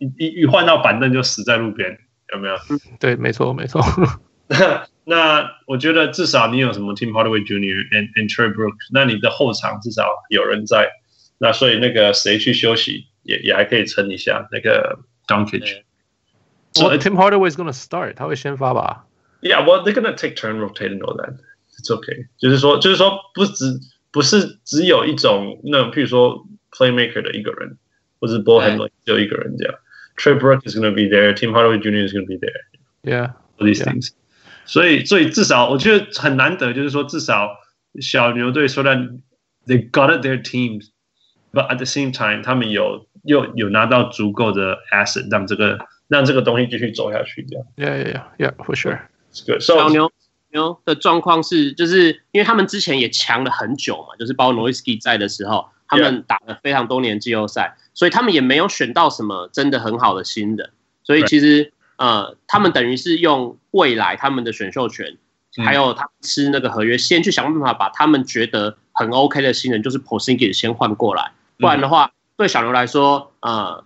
[0.00, 1.96] 一一一换到板凳就死在路边，
[2.32, 2.56] 有没有？
[2.98, 3.80] 对，没错，没错。
[5.04, 7.88] 那我觉得至少你有什么 Tim Hardaway Jr.
[7.90, 10.90] and and Trey Brooks，那你的后场至少有人在。
[11.42, 15.82] 那所以那个谁去休息也也还可以撑一下那个 Doncic。
[16.74, 19.06] So Tim Hardaway is going to start，他会先发吧
[19.40, 21.36] ？Yeah, well they're going to take turn rotating all that.
[21.78, 22.26] It's okay。
[22.38, 23.80] 就是说就是说不只
[24.12, 27.78] 不是只有一种那种譬如说 playmaker 的一个人，
[28.20, 29.74] 或者 ball handler 只有一个人这样。
[30.19, 31.33] Trey Burke is going to be there.
[31.33, 32.05] Tim Hardaway Jr.
[32.05, 32.61] is going to be there.
[33.03, 34.11] Yeah, all these things.
[34.65, 37.49] 所以所以至少我觉得很难得，就是说至少
[38.01, 39.21] 小牛队虽然
[39.67, 45.79] they got it their teams。But at the same time，他们有又有拿到足够的 asset，让这个
[46.09, 47.47] 让这个东西继续走下去。
[47.49, 48.99] 这样，Yeah, yeah, yeah, for sure.
[49.31, 50.11] 这个小牛
[50.51, 60.70] 牛的状况是，就是因为他们之前也强了很久嘛，就是包括 Nowitzki 在的时候，他们打了非常多年季后赛， 所以他们也没有选到什么真的很好的新人，
[61.04, 65.18] 所以其实呃，他们等于是用未来他们的选秀权，
[65.62, 73.84] 还有他吃那个合约，先去想办法把他们觉得很 OK 的新人，就是 Porzingis 先换过来，不然的话，对小牛来说，呃，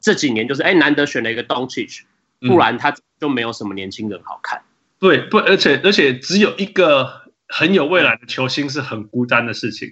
[0.00, 2.04] 这几年就是哎难得选了一个 Doncic，
[2.40, 4.62] 不然他就没有什么年轻人好看。
[4.98, 9.90] 对，不，而且而且只有一个很有未来的球星是很孤单的事情。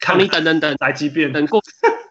[0.00, 1.62] 看你等等等，来即便等过，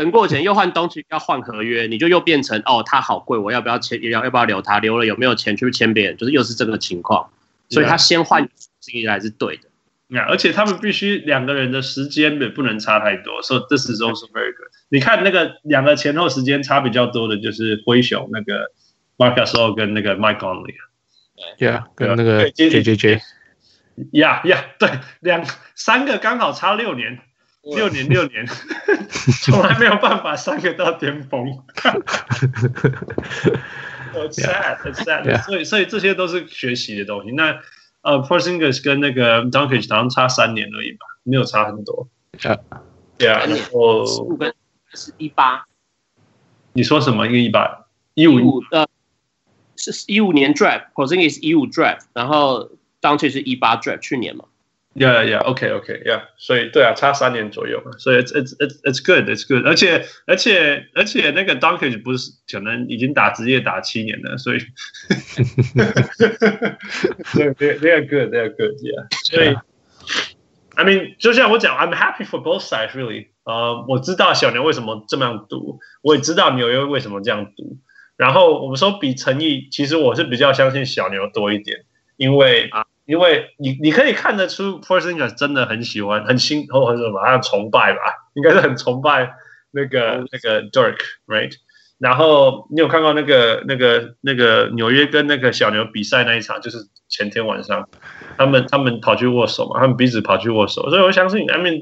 [0.00, 4.02] 等过钱又换东西，要换合约，你就又变成哦，他好贵，我要不要签？
[4.08, 4.78] 要要不要留他？
[4.78, 6.16] 留了有没有钱去签别人？
[6.16, 7.30] 就是又是这个情况，
[7.68, 8.48] 所以他先换
[8.80, 9.64] 这个还是对的。
[10.08, 14.70] Yeah, 而且他们必须两个人的时间也不能差太多，所以这是 also very good。
[14.88, 18.72] 你看那个两个前后时间差比较多的，就是灰熊那个
[19.18, 20.76] Marc Gasol 跟那个 Mike Conley。
[21.58, 23.20] Yeah，跟那个 J J J，
[24.12, 24.88] 呀呀，对，
[25.20, 27.20] 两三个刚好差六年，
[27.62, 28.46] 六年六年，
[29.42, 31.46] 从来没有办法上个到巅峰。
[34.14, 35.42] It's sad, sad。
[35.44, 37.30] 所以所以这些都是学习的东西。
[37.32, 37.60] 那
[38.02, 42.08] 呃，Porzingis 跟那个 Doncic 好像差三年而已吧，没有差很多。
[42.38, 42.58] 对啊
[43.18, 44.54] ，Yeah，然后十五跟
[44.94, 45.66] 是一八。
[46.72, 47.26] 你说什么？
[47.28, 48.86] 一个一八一五呃。
[49.76, 52.70] 是一五年 draft，Porzingis 是一五 draft，然后
[53.00, 54.44] 当期是一八 draft，去年嘛。
[54.99, 56.21] Yeah, yeah, OK, OK, yeah。
[56.37, 57.91] 所以对啊，差三年左右嘛。
[57.97, 59.67] 所以 it's it's it's it's good, it's good。
[59.67, 64.59] 而且而且而且那个 Doncic 不是可能已经打职业打七年了，所以。
[67.25, 69.05] 所以 they they are good, they are good, yeah。
[69.29, 69.57] 所以，
[70.75, 73.27] I mean，就像我讲，I'm happy for both sides, really。
[73.43, 77.77] 呃，我知道小牛为什么这么样赌，我也知道纽约为什么这样赌。
[78.15, 81.83] 然后我们说比诚意，其实我是比较相信小牛多一点，
[82.15, 88.00] 因为啊， 因为你你可以看得出 Porzingis 真的很喜欢，很心或者什么，他崇拜吧，
[88.34, 89.34] 应该是很崇拜
[89.72, 91.54] 那个那个 Dirk，right？
[91.98, 97.88] 然后你有看到那个那个那个纽约跟那个小牛比赛那一场，就是前天晚上，
[98.38, 101.80] 他们他们跑去握手嘛，他们彼此跑去握手，所以我相信，I mean，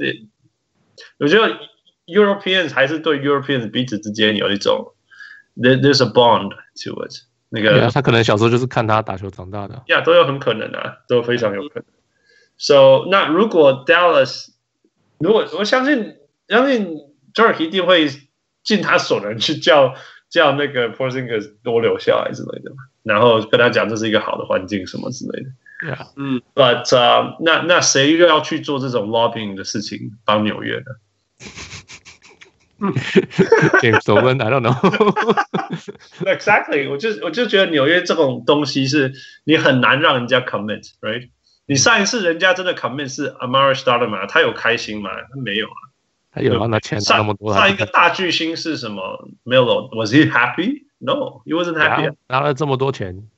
[1.19, 1.59] 我觉得
[2.07, 4.95] Europeans 还是对 Europeans 彼此之间有一种。
[5.61, 6.53] There, there's a bond
[6.85, 7.15] to it。
[7.51, 9.75] 那个、yeah, 他可能小时候就是看他打球长大的。
[9.87, 11.85] 呀，yeah, 都有很可能啊，都非常有可能。
[12.59, 14.49] So，那如果 Dallas，
[15.19, 16.17] 如果我相信，
[16.49, 16.99] 相信
[17.33, 18.09] j o r k 一定会
[18.63, 19.95] 尽他所能去叫
[20.29, 25.51] 叫那个 Porzingis 多留下来之类的，然后跟他讲这是一个好的环境什么之类的。
[25.87, 26.09] Yeah.
[26.17, 31.47] 嗯，But，、uh, 那那谁又要去做这种 lobbying 的事情帮纽约呢？
[33.82, 34.76] James Dolan，I don't know。
[36.26, 39.14] Exactly，我就我就觉得纽约这种东西是
[39.46, 41.30] 你很难让人家 commit，right？
[41.66, 45.12] 你上一次人家真的 commit 是 Amar'e Stoudemire，他有开心吗？
[45.14, 45.80] 他没有啊。
[46.34, 47.54] 他有啊，那钱那么多。
[47.54, 49.30] 上一个大巨星是什么？
[49.46, 52.14] Melo，Was he happy？No，he wasn't happy。
[52.28, 53.30] 拿了这么多钱。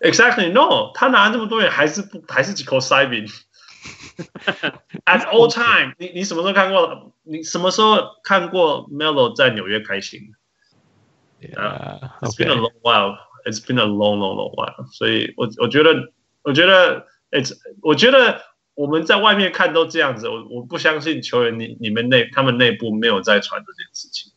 [0.00, 3.26] Exactly，No，他拿了这么多钱还是不还是几口塞饼。
[5.04, 7.12] At all time，你你什么时候看过？
[7.22, 10.34] 你什么时候看过 Melo 在纽约开心？
[11.40, 13.18] Yeah, It's been a long while.
[13.44, 14.86] It's been a long, long, long while.
[14.92, 18.42] 所以我我觉得，我觉得，It's，我觉得
[18.74, 20.28] 我们在外面看都这样子。
[20.28, 24.32] 我我不相信球员你你们内他们内部没有在传这件事情。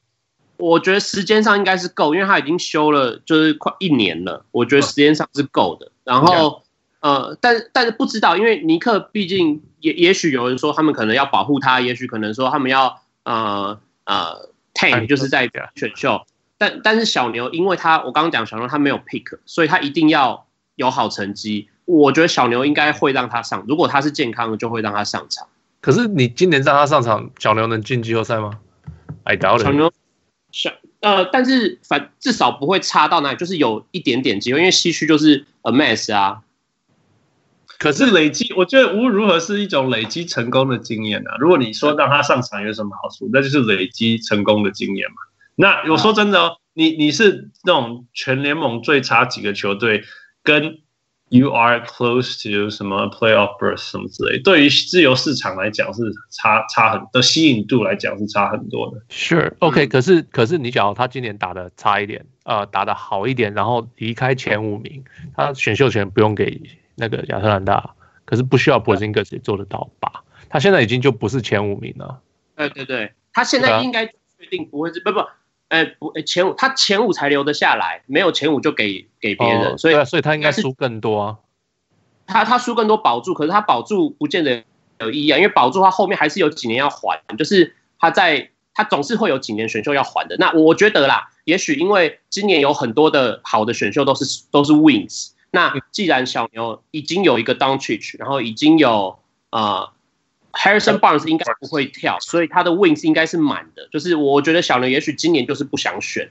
[0.57, 4.45] 我觉得时间上应该是够，因为他已经休了，就是快一年了。
[4.51, 5.91] 我觉得时间上是够的。
[6.03, 6.64] 然后，
[6.99, 16.20] 呃，但但是不知道，因为尼克毕竟也也许有人说他们可能要保护他，也许可能说他们要呃呃 tank 就是在选秀。
[16.57, 21.68] 但但是小牛，因为他我刚刚讲小牛他没有 pick，所以他一定要有好成绩。
[21.84, 25.47] 我觉得小牛应该会让他上，如果他是健康的，就会让他上场。
[25.80, 28.58] 可是你今年让他上场，小牛能进季后赛吗
[29.22, 29.62] ？I doubt it。
[29.62, 29.92] 小牛。
[30.50, 30.70] 小
[31.00, 36.42] 呃，但是反至少不会差到哪里，就是有一点点机会，因为西区就是 a mess 啊。
[37.78, 41.36] 可是累积，我觉得无论如何是一种累积成功的经验啊。
[41.38, 45.16] 如果你说让他上场有什么好处，那就是累积成功的经验嘛。
[45.54, 50.02] 那我说真的哦，你你是那种全联盟最差几个球队
[50.42, 50.80] 跟。
[51.30, 59.02] You are close to 什么 playoff berth 什么之类，对于自由市场来讲是差差很的吸引度来讲是差很多的。
[59.10, 65.04] Sure，OK，、okay, 可是可是你讲他今年打的差一点，呃，打的好一点，然后离开前五名，
[65.36, 66.62] 他选秀权不用给
[66.94, 70.24] 那个亚特兰大，可是不需要 Porzingis 也做得到吧？
[70.48, 72.20] 他现在已经就不是前五名了。
[72.56, 75.20] 对对对，他现在应该确定不会是不不。
[75.68, 81.36] 哎、欸、不，前五他前五才留得下来，没有前五就给给别人，哦、所以、啊、所以他应该输更多啊。
[82.26, 84.64] 他他输更多保住，可是他保住不见得
[85.00, 90.36] 有意义啊，因为保住他后面还是有几年要还，就是他在他总是会有几年选秀要还的。
[90.38, 99.18] 那我觉得啦，也许因为今年有很多的好的选秀都是都是 wings，那既然小牛已经有一个 downchich，然后已经有
[99.50, 99.90] 呃。
[100.53, 103.88] Harrison Barnes 应该不会跳，所以他的 wins 应该是满的。
[103.92, 106.30] 就是我觉得小牛也许今年就是不想选，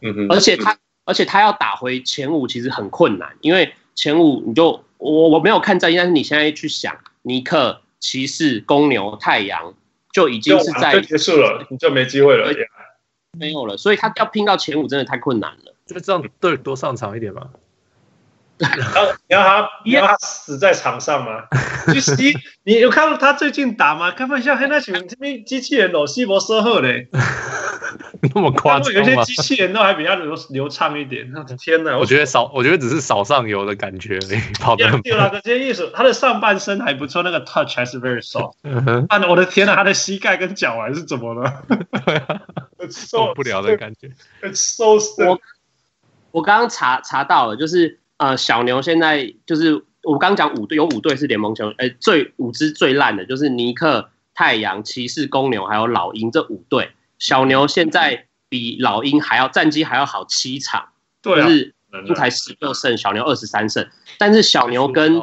[0.00, 9.74] 嗯哼，而且他而且他要打回前五其实很困难，因为前五你就我我没有看战绩，但是你现在去想尼克、骑士、公牛、太阳
[10.12, 12.52] 就已经是在结束了，你就没机会了，
[13.38, 15.74] 没有了，所以他要拼到前五真的太困难了。
[15.86, 17.50] 就这样对多上场一点嘛。
[19.28, 21.42] 你要他你要他死在场上吗？
[21.92, 22.32] 就是你
[22.62, 24.12] 你有看到他最近打吗？
[24.12, 27.08] 开玩笑，黑那群这边机器人哦，西伯瑟赫嘞，
[28.32, 31.28] 那么夸张有些机器人都还比较流流畅一点。
[31.58, 34.40] 天哪，我觉得少，我觉得只是少上游的感觉而已。
[34.60, 38.54] 跑的有那个这些意思，他的上半身还不错，那个 touch 还是 very soft。
[39.08, 41.64] 啊，我的天哪，他的膝盖跟脚踝是怎么了？
[42.88, 44.12] 受不了的感觉。
[44.42, 45.40] It's so 我
[46.30, 47.98] 我刚刚查查到了，就是。
[48.18, 56.92] 呃，小牛现在就是我刚讲五队，有五队是联盟球，呃，最五支最烂的就是尼克、太阳、骑士、公牛还有老鹰这五队。
[57.18, 60.88] 小牛现在比老鹰还要战绩还要好七场，
[61.22, 61.74] 对啊，就是
[62.06, 63.88] 不才十六胜，小牛二十三胜。
[64.16, 65.20] 但是小牛跟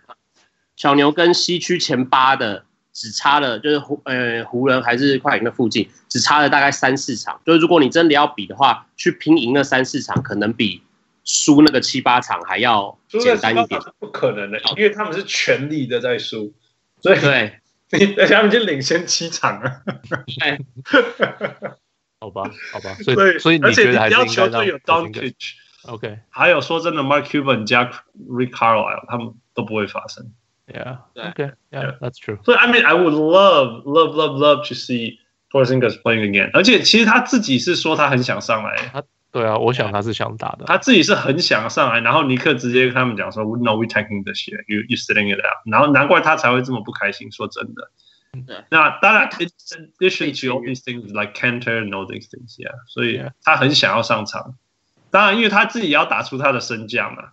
[0.76, 7.40] 小牛跟西区前八的只差了，就是湖呃湖人还是快艇的附近，只差了大概三四场。
[7.46, 10.82] 就是如果你真的要比的话，去拼赢那三四场，可能比。
[11.28, 16.54] 输那个七八场还要简单一点，不可能的，因为他们是全力的在输，
[17.02, 17.60] 所以对，
[18.16, 19.82] 而且他们已经领先七场了。
[22.18, 24.24] 好吧，好吧，所以所以你觉得还是应该让？
[24.24, 27.84] 而且你要球队有 Doncic，OK，还有说真的，Mark Cuban 加
[28.26, 30.32] Rick Carlisle 他们都不会发生。
[30.66, 32.42] Yeah，OK，Yeah，That's true。
[32.42, 35.18] 所以 I mean I would love love love love to see
[35.50, 36.50] Porzingis playing again。
[36.54, 39.04] 而且其实他自己是说他很想上来。
[39.30, 47.30] 对啊，我想他是想打的，他自己是很想上来，然后尼克直接跟他们讲说，No, we taking this shit, you you sitting it out，然后难怪他才会这么不开心。
[47.30, 49.50] 说真的，那当然，it's
[49.98, 54.54] addition to all these things like Kanter and all these things, yeah，所以他很想要上场。
[55.10, 57.32] 当然，因为他自己也要打出他的身价嘛。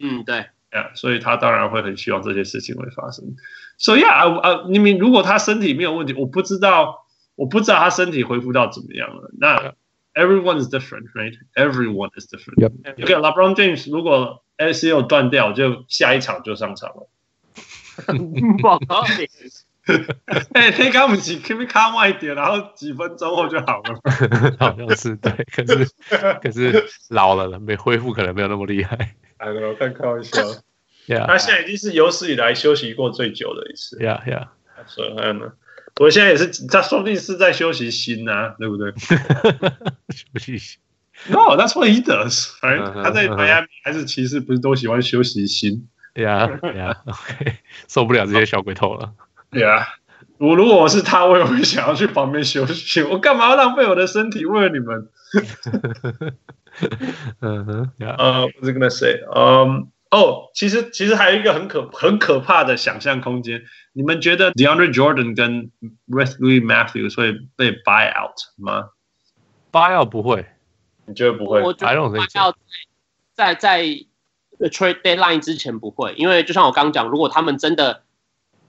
[0.00, 3.24] 嗯，对，yeah，所以他当然会很希望这些事情会发生。
[3.76, 9.30] 所以啊啊，你们如果他身体没有问题，我不知道，我不知道他身体恢复到怎么样了。
[9.38, 9.74] 那。
[10.18, 11.34] Everyone is different, right?
[11.54, 12.58] Everyone is different.
[12.58, 12.72] Yep.
[13.00, 17.08] OK, LeBron James 如果 ACL 断掉，就下一场就上场了。
[18.60, 19.64] 不好意思，
[20.52, 24.00] 哎，可以跟我们几 keep calm 慢一点，然后几分钟后就好了。
[24.58, 25.88] 好像是对，可是
[26.42, 29.14] 可是老了了，没恢复，可能没有那么厉害。
[29.36, 30.42] 哎，我看开玩笑。
[31.08, 33.96] Yeah，他现在已经是有史以来休息过最久的一次。
[33.96, 34.48] Yeah, yeah。
[34.86, 35.52] 所以还有呢。
[35.98, 38.92] 我现在也是，他说不定是在休息心呐、啊，对不对？
[40.10, 40.78] 休息心。
[41.28, 42.58] No，that's what he does。
[42.60, 45.88] 反正他在迈阿密还是骑士，不是都喜欢休息心？
[46.14, 46.96] 呀呀，
[47.88, 49.12] 受不了这些小鬼头了。
[49.50, 49.86] 对啊。
[50.38, 53.02] 我如果我是他，我也会想要去旁边休息。
[53.02, 55.08] 我干嘛要浪费我的身体为了你们？
[57.40, 63.62] 嗯哼，呃，我是跟他 say，嗯，哦，其实其实还有一个很可很可怕的想象空间。
[63.98, 65.72] 你们觉得 DeAndre Jordan 跟
[66.08, 68.90] Wesley Matthews 会被 buy out 吗
[69.72, 70.46] ？buy out 不会，
[71.06, 71.60] 你觉得不会？
[71.60, 72.54] 我觉得 buy out
[73.34, 73.82] 在在
[74.70, 78.04] trade deadline 之前不会，因为就像我刚刚讲，如果他们真的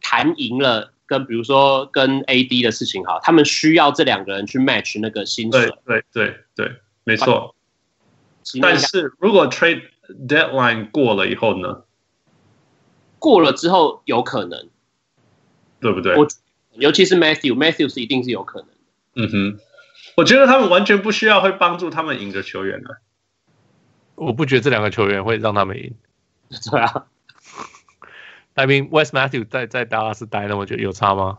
[0.01, 0.93] 谈赢了。
[1.05, 5.67] 跟比如说跟 AD 的事情哈，他们需要这两个人去 match 那个薪水。
[5.67, 7.55] 对对对对，没错。
[8.61, 9.82] 但是如果 trade
[10.27, 11.82] deadline 过了以后呢？
[13.17, 14.69] 过了之后有可能，
[15.80, 16.15] 对不对？
[16.15, 16.27] 我
[16.73, 18.75] 尤其是 Matthew，Matthew 是一定是有可能的。
[19.15, 19.59] 嗯哼，
[20.15, 22.97] 我觉得他们完全不需要会帮助他们赢的球员啊。
[24.15, 25.93] 我不觉得这两个球员会让他们赢。
[26.71, 27.05] 对啊。
[28.55, 31.38] I mean, Wes Matthews 在在达拉斯待那么久有差吗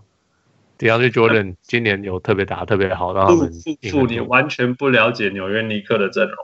[0.79, 4.09] ？DeAndre Jordan 今年有特别打特别好，让他们赢。
[4.09, 6.37] 你完全不了解纽约尼克的阵容。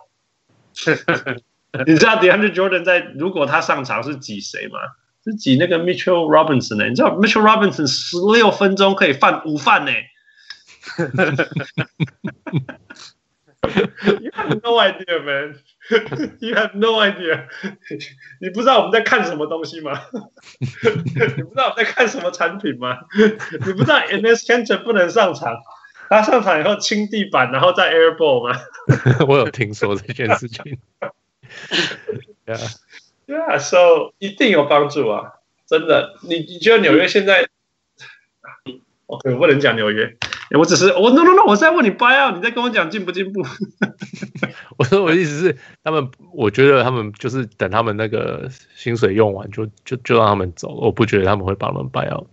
[1.86, 4.78] 你知道 DeAndre Jordan 在如果他上场是挤谁吗？
[5.26, 6.90] 是挤那个 Mitchell Robinson 呢、欸？
[6.90, 10.10] 你知道 Mitchell Robinson 十六分钟可以犯五犯呢、欸、
[14.22, 15.56] ？You have no idea, man.
[16.40, 17.46] You have no idea，
[18.40, 20.00] 你不知道我们在看什么东西吗？
[20.60, 22.98] 你不知道我们在看什么产品吗？
[23.66, 25.56] 你不知道 Enes Kanter 不能上场，
[26.08, 28.60] 他上场以后清地板，然后再 airball 吗？
[29.26, 30.78] 我有听说这件事情。
[32.46, 32.76] yeah,
[33.26, 35.32] yeah, so 一定有帮助啊，
[35.66, 36.14] 真的。
[36.22, 37.48] 你你觉得纽约现在
[39.06, 40.16] ？OK，我不能讲纽约。
[40.56, 43.44] 我只是我 no no no，我在问你 buy out，你在跟我讲进不进步？
[44.76, 52.28] 我说我的意思是，他们我觉得他们就是等他们那个薪水用完就就就让他们走，我不觉得他们会帮他们 buy out。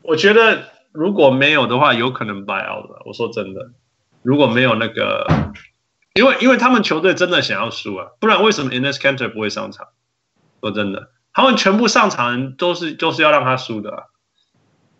[0.00, 3.02] 我觉得如果没有的话，有可能 buy out 的。
[3.04, 3.72] 我说真的，
[4.22, 5.26] 如果没有那个，
[6.14, 9.88] 因为因为他们球队真的想要输啊，不然为什么 Ines Cantor 不会上场？
[10.61, 14.03] 说真的，他们全部上场人都是都是要让他输的啊。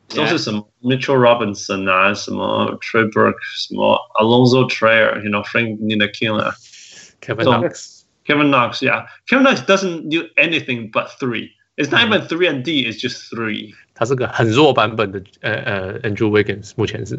[0.09, 10.09] 都是什么 Mitchell Robinson 啊，什么 Trey Burke，什么 Alonzo Trier，you know Frank Ntilikina，Kevin Knox，Kevin Knox，yeah，Kevin Knox doesn't
[10.09, 11.53] do anything but three.
[11.77, 12.85] It's not even three and D.
[12.85, 13.73] It's just three.
[13.95, 17.15] 他是个很弱版本的呃呃 Andrew Wiggins，目前是。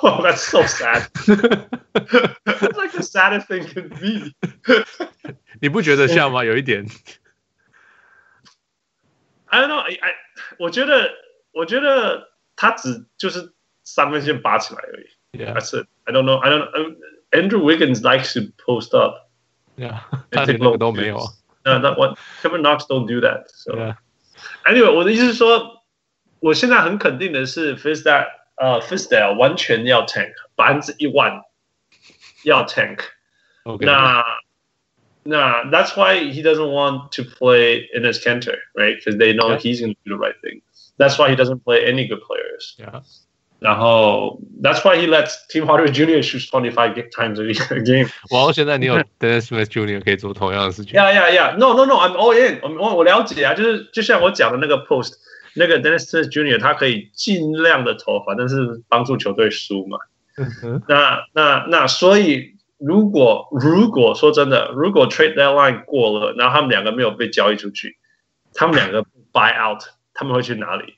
[0.00, 1.06] Oh, that's so sad.
[1.22, 4.32] That's like the saddest thing can be.
[5.60, 6.42] 你不觉得像吗？
[6.42, 6.84] 有一点。
[9.47, 10.13] I don't know，哎，
[10.59, 11.11] 我觉得，
[11.51, 15.07] 我觉得他只就是三分线拔起来而已。
[15.37, 15.53] Yeah.
[15.53, 15.87] I, it.
[16.05, 16.37] I don't know.
[16.37, 16.59] I don't.
[16.59, 16.87] Know.
[16.87, 16.95] Um,
[17.31, 19.29] Andrew Wiggins likes to post up.
[19.75, 19.99] Yeah.
[20.31, 21.19] 他连那个都没有。
[21.63, 23.45] 那那我 Kevin Knox don't do that.
[23.49, 23.73] So.
[23.75, 23.95] Yeah.
[24.65, 25.83] Anyway，我的意思是说，
[26.39, 28.25] 我现在很肯定的是 f i s t a
[28.55, 31.41] 呃 f i s t a 完全要 tank，百分之一万
[32.43, 32.99] 要 tank。
[33.63, 33.85] Okay.
[33.85, 34.23] 那
[35.26, 38.96] 那 That's why he doesn't want to play Enes Kanter, right?
[38.96, 39.58] Because they know yeah.
[39.58, 40.62] he's going to do the right thing.
[40.98, 42.76] That's why he doesn't play any good players.
[42.78, 43.02] Yeah.
[43.60, 46.20] 然后 That's why he lets Tim Hardaway Jr.
[46.22, 47.44] shoot twenty five times a
[47.84, 48.08] game.
[48.32, 50.02] 哇，现在你有 Dennis Smith Jr.
[50.02, 50.94] 可以做同样的事情。
[50.94, 51.56] Yeah, yeah, yeah.
[51.56, 51.94] No, no, no.
[51.94, 52.60] I'm all in.
[52.62, 55.12] 我我了解啊，就是就像我讲的那个 post，
[55.54, 56.58] 那个 Dennis Smith Jr.
[56.58, 59.98] 他可以尽量的投，反正是帮助球队输嘛。
[60.88, 67.97] 那那那所以 如果如果说真的，如果 trade deadline 过了，然后他们两个没有被交易出去，
[68.53, 69.83] 他们两个 buy out。
[70.19, 70.95] 他们会去哪里？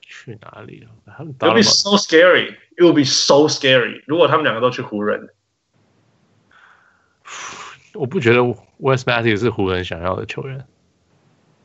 [0.00, 2.56] 去哪里啊？It will be so scary.
[2.78, 4.02] It will be so scary.
[4.06, 5.28] 如果他们两个都去湖人，
[7.92, 8.38] 我不觉得
[8.80, 10.66] Wes Matthews 是湖人想要的球员。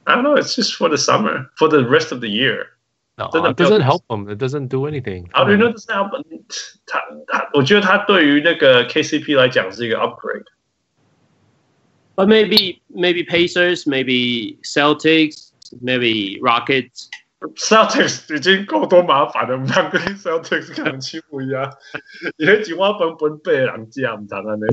[0.03, 0.35] I don't know.
[0.35, 2.72] It's just for the summer, for the rest of the year.
[3.18, 4.28] No, it doesn't help him.
[4.28, 5.28] It doesn't do anything.
[5.32, 6.44] How do you know it doesn't help him?
[6.86, 10.44] 他他，我觉得他对于那个 KCP 来讲是一个 upgrade.
[12.14, 17.08] But maybe maybe Pacers, maybe Celtics, maybe Rockets.
[17.55, 21.71] Celtics 已经够多麻烦了，唔通跟 Celtics 可能欺负一样，
[22.37, 24.63] 因为几万分分贝人家唔通安尼。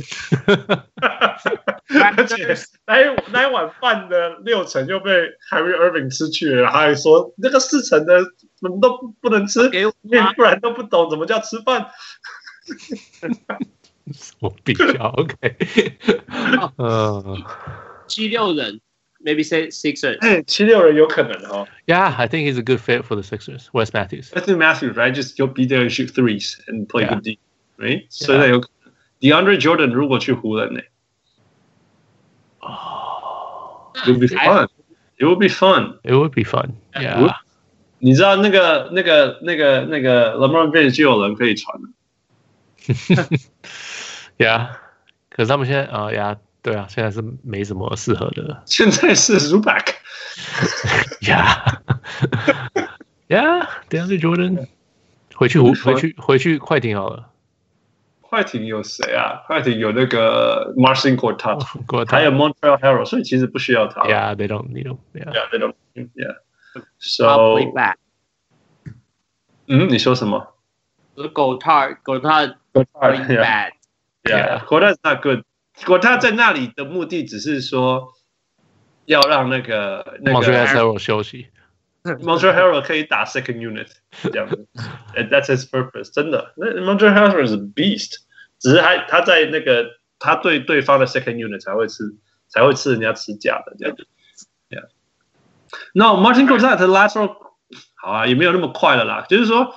[2.16, 2.54] 而且
[2.86, 2.94] 那
[3.32, 5.10] 那一碗饭的六成又被
[5.50, 9.68] Kyrie Irving 吃去了，还说那个四成的什么都不能吃，
[10.02, 11.88] 面不然都不懂怎么叫吃饭。
[14.40, 15.34] 我比较？OK，
[16.78, 17.42] 嗯，
[18.06, 18.80] 七六人
[19.23, 21.67] ，maybe say Sixers，哎，七六人有可能哦。
[21.85, 23.69] Yeah，I think he's a good fit for the Sixers.
[23.73, 24.31] Wes Matthews.
[24.33, 25.13] Wes Matthews, right?
[25.13, 27.39] Just you'll be there and shoot threes and play good D,
[27.77, 28.05] right?
[28.09, 28.61] 所以有
[29.19, 30.81] DeAndre Jordan 如果去湖人呢？
[32.59, 34.67] 哦，It would be fun.
[35.17, 35.99] It would be fun.
[36.03, 36.73] It would be fun.
[36.93, 37.35] Yeah.
[37.99, 41.89] 你知道那个那个那个那个 LeBron James 就有人可以传了。
[44.37, 44.77] 呀，
[45.29, 48.62] 可是他们现在啊呀， 对啊，现在是没什么适合的。
[48.66, 49.38] 现在是
[53.88, 54.66] ，DeAndre Jordan
[55.34, 57.30] 回去回回去回去快艇好了。
[58.20, 59.42] 快艇有谁啊？
[59.46, 61.64] 快艇有那个 Marcin Gortat，
[62.08, 64.02] 还有 Montreal Harrell，所以其实不需要他。
[64.02, 64.98] Yeah，they don't need him.
[65.14, 65.74] Yeah，they don't.
[65.94, 66.36] Yeah.
[66.98, 67.96] So，back
[69.66, 70.54] 嗯，你说什么
[71.14, 73.72] ？？The Gortat，Gortat，Gortat bad。
[74.22, 75.42] Yeah，Gortat is not good。
[75.84, 78.12] Gortat 在那里的目的只是说
[79.06, 81.48] 要让那个那个 Montreal Harrell 休息。
[82.02, 83.88] Montreal Harrell 可以打 second unit
[84.22, 84.66] 这样子
[85.14, 86.10] that's his purpose。
[86.12, 88.16] 真的，那 Montreal is a beast，
[88.58, 89.86] 只是他他在那个
[90.18, 92.04] 他对对方的 second unit 才会吃
[92.48, 94.06] 才会吃人家吃假的这样子。
[94.70, 94.88] Yeah。
[95.92, 97.36] 那 Marcin Gortat 的 lateral
[97.94, 99.26] 好啊，也没有那么快了啦。
[99.28, 99.76] 就是说，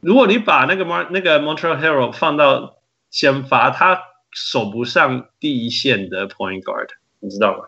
[0.00, 2.76] 如果你把那个 Mar 那个 Montreal Harrell 放到
[3.10, 4.00] 先发，他
[4.34, 6.88] 守不上第一线的 point guard，
[7.20, 7.64] 你知道吗？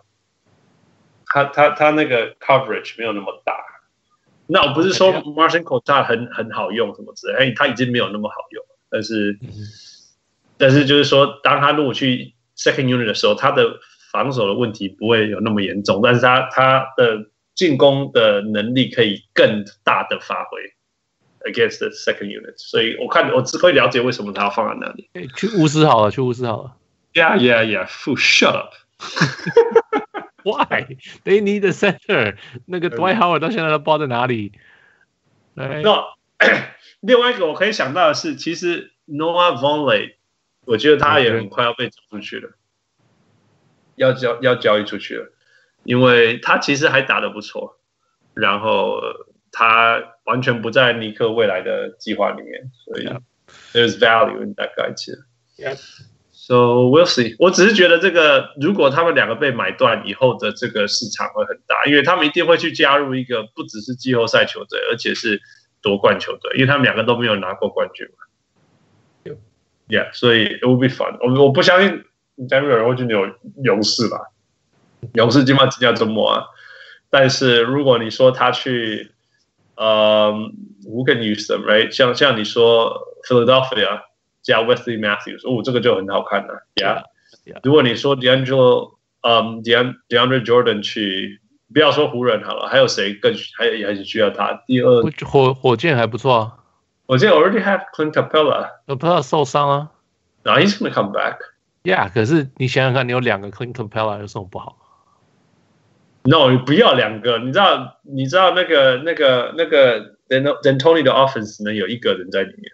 [1.27, 3.55] 他他他那个 coverage 没有那么大，
[4.47, 9.39] 那我不是说 Marcin Gortat 很很好用什么之类，哎，他已经没有那么好用，但是
[10.57, 13.79] 但是就是说，当他如果去 second unit 的时候，他的
[14.13, 20.61] 防守的问题不会有那么严重，但是他他的进攻的能力可以更大的发挥
[21.47, 25.09] against the second unit，所以我看我只会了解为什么他要放在那里。
[25.37, 26.77] 去巫师好了，去巫师好了。
[27.15, 28.75] Yeah yeah yeah，shut up。
[30.43, 32.37] Why they need a center？
[32.67, 34.53] 那个 Dwight Howard 到现在都不知道在哪里。
[35.55, 35.67] 那
[37.01, 40.15] 另外一个我可以想到的是，其实 Noah Vonleh，
[40.65, 42.51] 我觉得他也很快要被走出去了，
[43.97, 45.33] 要交要交易出去了，
[45.85, 47.81] 因为他其实还打得不错，
[48.35, 49.01] 然后
[49.59, 53.09] 他完全不在尼克未来的计划里面，所以
[53.73, 55.17] there's value in that guy too。
[56.31, 57.35] So we'll see。
[57.39, 65.41] 我只是觉得这个，如果他们两个被买断以后的这个市场会很大，因为他们一定会去加入一个不只是季后赛球队，而且是
[65.81, 69.33] 夺冠球队，因为他们两个都没有拿过冠军嘛。
[69.89, 71.17] Yeah，所以 it will be fun。
[71.23, 72.05] 我我不相信
[72.47, 73.27] 加入有人会去纽
[73.65, 74.19] 勇士吧？
[75.15, 76.45] 勇士今晚今天周末啊。
[77.09, 79.13] 但是如果你说他去，
[79.76, 80.32] 呃，
[80.86, 81.92] who can use them，right？
[81.92, 84.02] 像像你说 Philadelphia。
[84.44, 87.04] 加 Wesley Matthews，哦，这个就很好看了，Yeah。
[87.62, 91.40] 如果你说 D'Angelo，嗯，De DeAndre Jordan 去，
[91.72, 94.64] 不要说湖人好了，还有谁更还也还是需要他？
[94.66, 96.58] 第二火火箭还不错啊，
[97.06, 99.92] 火箭 already have Clint Capela，Capela 受伤啊，
[100.42, 104.76] 然后 he's gonna come back。Yeah，可是你想想看，你有两个 Clint Capela 有什么不好
[106.27, 112.73] ？No，你不要两个，你知道你知道那个那个那个 d e n t o n y 的 offense 能有一个人在里面。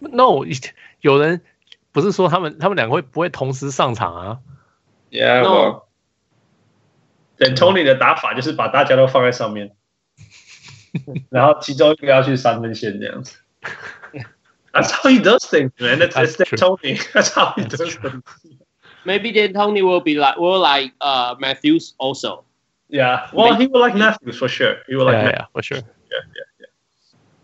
[0.00, 0.44] No，
[1.00, 1.40] 有人
[1.92, 4.38] 不是说他们他们两个会不会同时上场啊
[5.10, 5.82] ？Yeah，
[7.36, 9.72] 等 Tony 的打法就是把大家都放在上面，
[11.30, 13.38] 然后其中一个要去三分线这样子。
[14.72, 15.98] That's how he does things, man.
[16.00, 16.98] That's Tony.
[17.12, 18.22] That's how he does things.
[19.04, 22.44] Maybe then Tony will be like will like uh Matthews also.
[22.89, 24.77] Yeah, well, he will like Matthews for sure.
[24.87, 25.79] He will like yeah, for sure.
[25.79, 26.69] Yeah, yeah.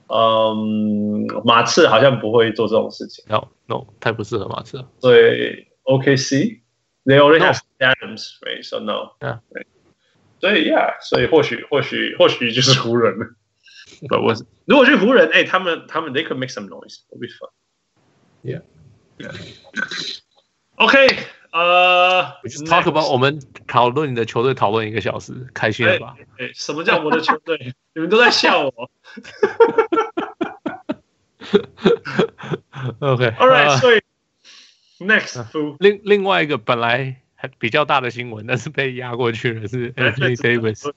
[0.07, 3.23] 嗯，马刺好像不会做这种事情。
[3.27, 4.88] No, no，太不适合马刺了。
[4.99, 8.63] 所以 OKC，they already have Adams, right?
[8.63, 9.11] So no.
[9.19, 9.39] Yeah.
[10.39, 13.36] 所以 Yeah，所以或许或许或许就是湖人了。
[14.01, 14.34] But 我
[14.65, 17.49] 如果去湖人，哎，他们他们 they could make some noise, it'll be fun.
[18.43, 18.61] Yeah.
[20.75, 21.07] OK，
[21.55, 26.16] 呃，Just talk about 我们讨论你的球队讨论一个小时，开心了吧？
[26.36, 27.72] 哎，什么叫我的球队？
[27.94, 28.72] 你们都在笑我。
[32.98, 34.00] OK，All right，所以
[34.98, 40.92] Next，另另外一个本来还比较大的新闻，但是被压过去了， 是 Anthony Davis。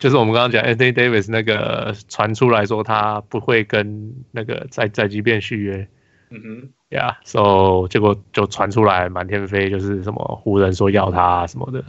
[0.00, 5.88] 就是我们刚刚讲 Anthony Davis 那个传出来说他不会跟那个在在即便续约。
[6.30, 11.82] 嗯哼，Yeah，so 结果就传出来满天飞，就是什么湖人说要他什么的。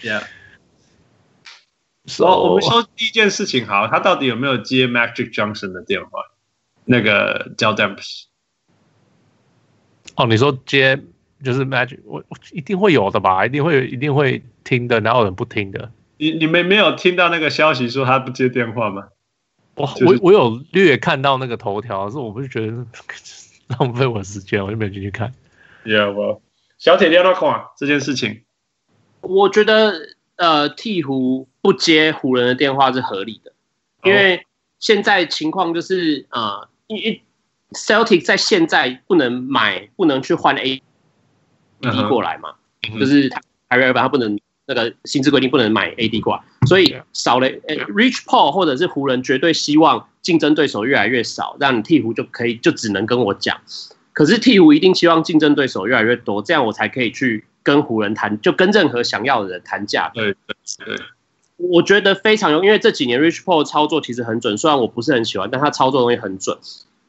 [0.00, 0.22] Yeah。
[2.06, 6.20] So, 我我们说第一件事情好，他到底有没有接 Magic Johnson 的电话？
[6.84, 8.24] 那个叫 Demps。
[10.16, 11.02] 哦，你说接
[11.42, 13.46] 就是 Magic，我我一定会有的吧？
[13.46, 15.90] 一定会一定会听的，哪有人不听的？
[16.18, 19.08] 你你们没有听到那个消息说他不接电话吗？
[19.76, 22.86] 我、就是、我我有略看到那个头条，可是我不是觉得
[23.78, 25.32] 浪费我时间，我就没有进去看。
[25.84, 26.40] Yeah，我
[26.78, 28.42] 小铁你要不要看这件事情？
[29.20, 30.14] 我觉得。
[30.36, 33.52] 呃，鹈鹕不接湖人的电话是合理的，
[34.02, 34.44] 因为
[34.80, 37.22] 现在情况就是呃，因为
[37.70, 40.80] Celtic 在现在不能买，不能去换 AD
[42.08, 42.52] 过来嘛，
[42.92, 44.36] 嗯、就是他还没有他不能
[44.66, 53.60] 那个薪资规定不能买 AD 挂，所以少了、欸、Rich Paul 或者是湖人绝对希望竞争对手越来越少，让你鹈鹕就可以就只能跟我讲，
[54.12, 60.10] 可是鹈鹕一定希望竞争对手越来越多，这样我才可以去跟湖人谈，就跟任何想要的人谈价。
[60.12, 60.56] 对对
[60.86, 60.96] 对，
[61.56, 66.58] 我觉得非常有，因为这几年 Rich Paul 操作其实很准，虽然我不是很喜欢，但他操作东西很准。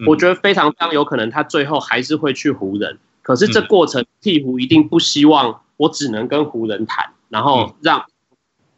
[0.06, 2.98] 我觉得非常非常有可能，他最后还是会去湖人。
[3.22, 8.06] 可是这过程，鹈鹕一定不希望我只能跟湖人谈，然后让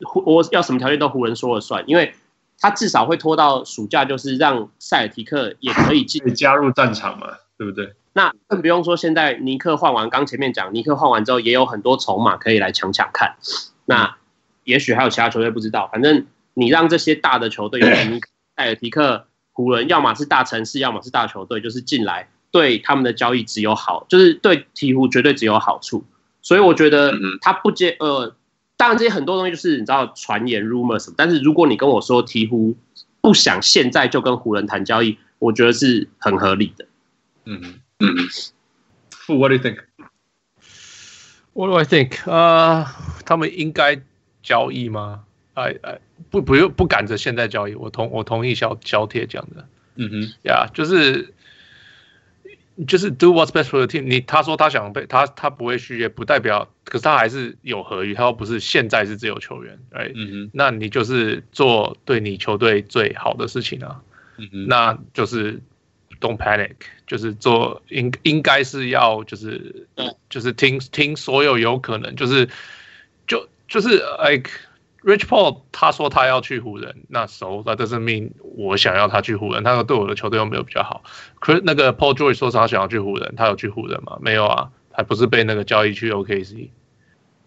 [0.04, 2.14] 湖我要什么条件都湖人说了算，因为
[2.60, 7.28] 他至少会拖到暑假，就是让塞尔提克也可以进加入战场嘛，
[7.58, 7.94] 对不对？
[8.14, 13.36] 那更不用说现在尼克换完，刚前面讲尼克换完之后，也有很多筹码可以来抢抢看。
[13.86, 14.18] 那
[14.64, 19.26] 也许还有其他球队不知道，反正你让这些大的球队，尼克、塞尔提克。
[19.54, 26.06] 湖人要么是大城市，要么是大球队，就是进来对他们的交易只有好，就是对鹈鹕绝对只有好处。
[26.44, 28.36] 所以我觉得他不接呃，
[28.78, 32.76] 当然这些很多东西就是你知道传言 rumor 什么，但是如果你跟我说鹈鹕
[33.22, 36.86] 不想现在就跟湖人谈交易，我觉得是很合理的。
[37.46, 38.16] 嗯嗯
[39.28, 39.80] ，What do you think?
[41.54, 42.32] What do I think?
[42.32, 44.00] 啊、uh,，他们应该
[44.44, 45.24] 交易吗？
[45.56, 46.00] 哎哎，
[46.30, 51.34] 不不用不赶着现在交易，我同我同意小小铁讲的，嗯哼，呀，就是
[52.86, 54.04] 就是 do what's best for the team。
[54.04, 60.12] 你他说他想被他他不会续约，不代表，可是他还是有合约，他又不是现在是自由球员，哎，
[60.54, 64.02] 那你就是做对你球队最好的事情啊，
[64.68, 65.62] 那就是
[66.20, 66.76] don't panic，
[67.08, 69.88] 就是做应应该是要就是
[70.30, 72.48] 就是听听所有有可能，就是
[73.26, 74.52] 就就是 like。
[75.04, 81.04] Rich Paul 他说他要去湖人，那 so that doesn't mean 我想要他去湖人，他说对我的球队又没有比较好。
[81.40, 84.18] 可是那个 Paul George 说他想要去湖人，他有去湖人吗？
[84.20, 86.70] 没有啊，还不是被那个交易去 OKC。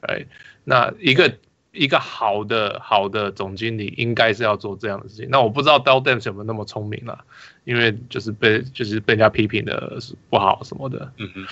[0.03, 0.25] 哎，
[0.65, 1.37] 那一个
[1.73, 5.29] 一个好的好的总经理应该是要做这样的事情。
[5.29, 7.25] 那我不知道 Dell Demps 有没有那么聪明了，
[7.65, 9.99] 因为就是被就是被人家批评的
[10.31, 11.13] 不好什么的。
[11.19, 11.47] 嗯嗯，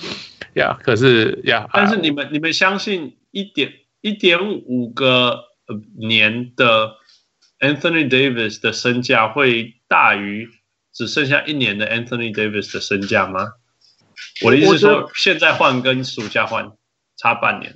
[0.55, 5.48] 呀，可是呀，但是你们你们相信一点一点五个。
[5.97, 6.97] 年的
[7.61, 10.49] Anthony Davis 的身价会大于
[10.93, 13.53] 只剩下一年的 Anthony Davis 的身价吗？
[14.45, 16.73] 我的意思是说，现在换跟暑假换
[17.17, 17.75] 差半年，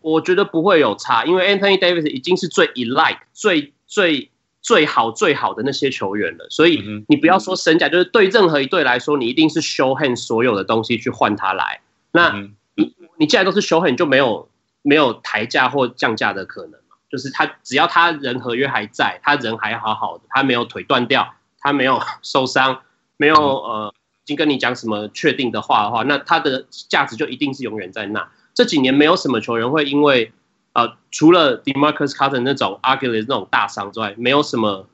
[0.00, 11.80] 我觉得不会有差，因为 Anthony Davis 已经是最 elite、最最最好最好的那些球员了，所以你不要说身价，就是对任何一队来说，你一定是 show hand 所有的东西去换他来。
[12.12, 14.50] 那你你既然都是 show hand，就没有
[14.82, 16.81] 没有抬价或降价的可能。
[17.12, 22.80] 就是他，只要他人合约还在，他人还好好的，他没有腿断掉，他没有 受伤，
[23.18, 28.26] 没有呃，已经跟你讲什么确定的话的话，那他的价值就一定是永远在那。
[28.54, 30.32] 这几年没有什么球员会因为
[30.72, 34.86] 呃，除了 Demarcus Cousins 那种 Achilles 那种大伤之外，没有什么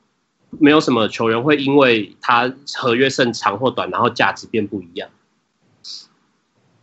[0.49, 5.09] 没有什么球员会因为他合约剩长或短，然后价值变不一样。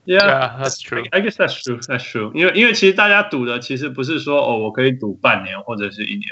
[0.06, 1.04] Yeah, that's true.
[1.10, 1.80] I guess that's true.
[1.80, 2.30] That's true.
[2.32, 6.24] 因为因为其实大家赌的其实不是说哦，我可以赌半年或者是一年，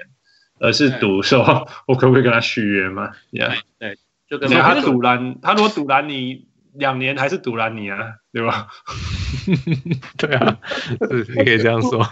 [0.60, 3.98] 而是赌说我可不可以跟他续约嘛？Yeah，对，
[4.28, 7.98] 就跟他赌篮，他如果赌篮你两年还是赌篮你啊，
[8.32, 8.68] 对吧？
[10.16, 10.58] 对啊，
[11.10, 12.06] 是你可以这样说。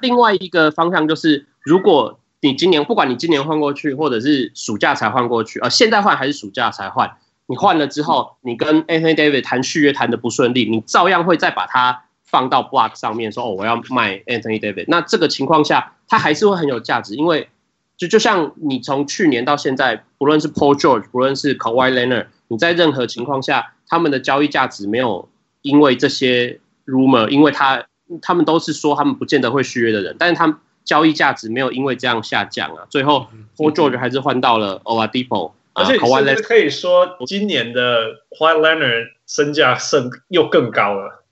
[0.00, 7.16] 另外一个方向就是，如果你今年不管你今年换过去，或者是暑假才换过去，呃，现在换还是暑假才换？
[7.48, 14.86] 你换了之后，你跟 Anthony David 谈续约谈的不顺利，你照样会再把它放到 block 上面说哦，我要卖 Anthony David。
[14.88, 17.48] 那这个情况下，它还是会很有价值，因为
[17.96, 25.28] 就就像你从去年到现在，不论是 Paul George，不论是 Kawhi Leonard，你在任何情况下，他们的交易价值没有
[25.62, 27.84] 因为这些 rumor，因为他
[28.20, 32.84] 他们都是说他们不见得会续约的人，但是他们交易价值没有因为这样下降啊。
[32.90, 35.52] 最后 Paul George 还是换到了 Oladipo。
[35.76, 41.22] 而且甚至可以说，今年的 Kawhi Leonard 身价升又更高了，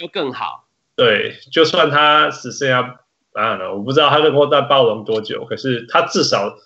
[0.00, 0.66] 又更好。
[0.96, 2.98] 对，就算他只剩下
[3.32, 6.56] 当然了，我不知道他能够再暴龙多久，可是他至少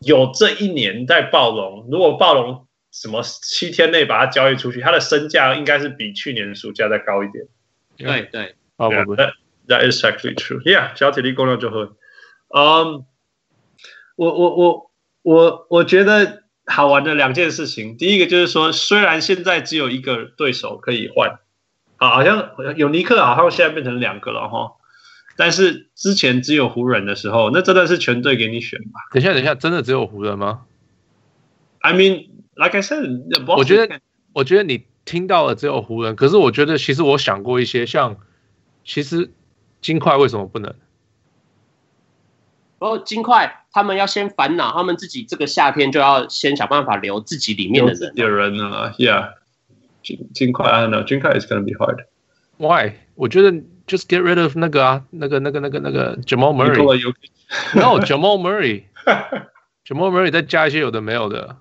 [0.00, 1.88] 有这一年在暴龙。
[1.90, 7.44] 如果暴龙什么七天内把他交易出去，他的身价应该是比去年暑假再高一点。
[7.96, 10.62] 对对，啊，我不 That is actually true.
[10.62, 11.88] Yeah，小体力工量就会。
[12.54, 13.04] 嗯，
[14.14, 14.90] 我我我
[15.22, 16.44] 我我觉得。
[16.68, 21.40] 好玩的两件事情，第一个就是说，虽然现在只有一个对手可以换，
[21.96, 24.72] 好，好像有尼克，好像现在变成两个了哈。
[25.36, 29.00] 但是之前只有湖人的时候，那真的是全队给你选吧？
[29.12, 30.62] 等一下，等一下，真的只有湖人吗
[31.80, 33.22] ？I mean, like I said，
[33.56, 34.00] 我觉得，
[34.32, 38.16] 我觉得你听到了只有湖人，可是我觉得其实我想过一些，像
[38.84, 39.30] 其实
[39.80, 40.74] 金块为什么不能？
[42.78, 48.12] 然后金块他们要先烦恼，他们自己这个夏天就要先想办法留自己里面的人。
[48.14, 49.32] 有人啊，Yeah，
[50.02, 52.04] 金金块，I don't know，金块 is gonna be hard。
[52.58, 52.92] Why？
[53.14, 53.52] 我觉得
[53.86, 57.14] just get rid of 那个啊，那个那个那个那个 Jamal Murray。
[57.74, 61.56] No，Jamal Murray，Jamal Murray 再加一些有的没有的。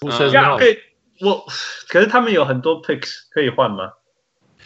[0.00, 0.76] 不是，可以
[1.20, 1.46] 我，
[1.88, 3.92] 可是他们有很多 picks 可以换吗？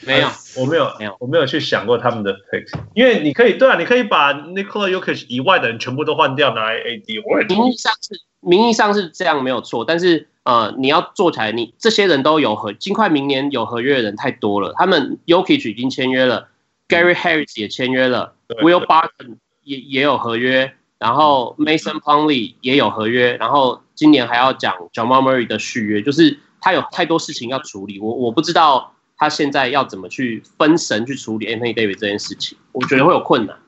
[0.07, 7.23] 没有，我没有，没有，我没有去想过他们的 picks，因为你可以，对啊，你可以把 Nikola Jokic 以外的人全部都换掉，拿来 AD。
[7.27, 14.73] 我名义上是名义上是这样没有错，但是呃，你要做起来，你这些人都有合，尽快明年有合约的人太多了。
[14.77, 16.49] 他们 y o k i c 已经签约了
[16.89, 28.95] ，Gary Harris 也签约了，Will Barton 也也有合约，然后 Mason Plumlee 也有合约，然后今年还要讲 Jamal Murray 的续约，就是他有太多事情要处理，我我不知道。
[29.19, 32.57] 他现在要怎么去分神去处理 Anthony Davis 这件事情？
[32.73, 33.59] 我觉得会有困难。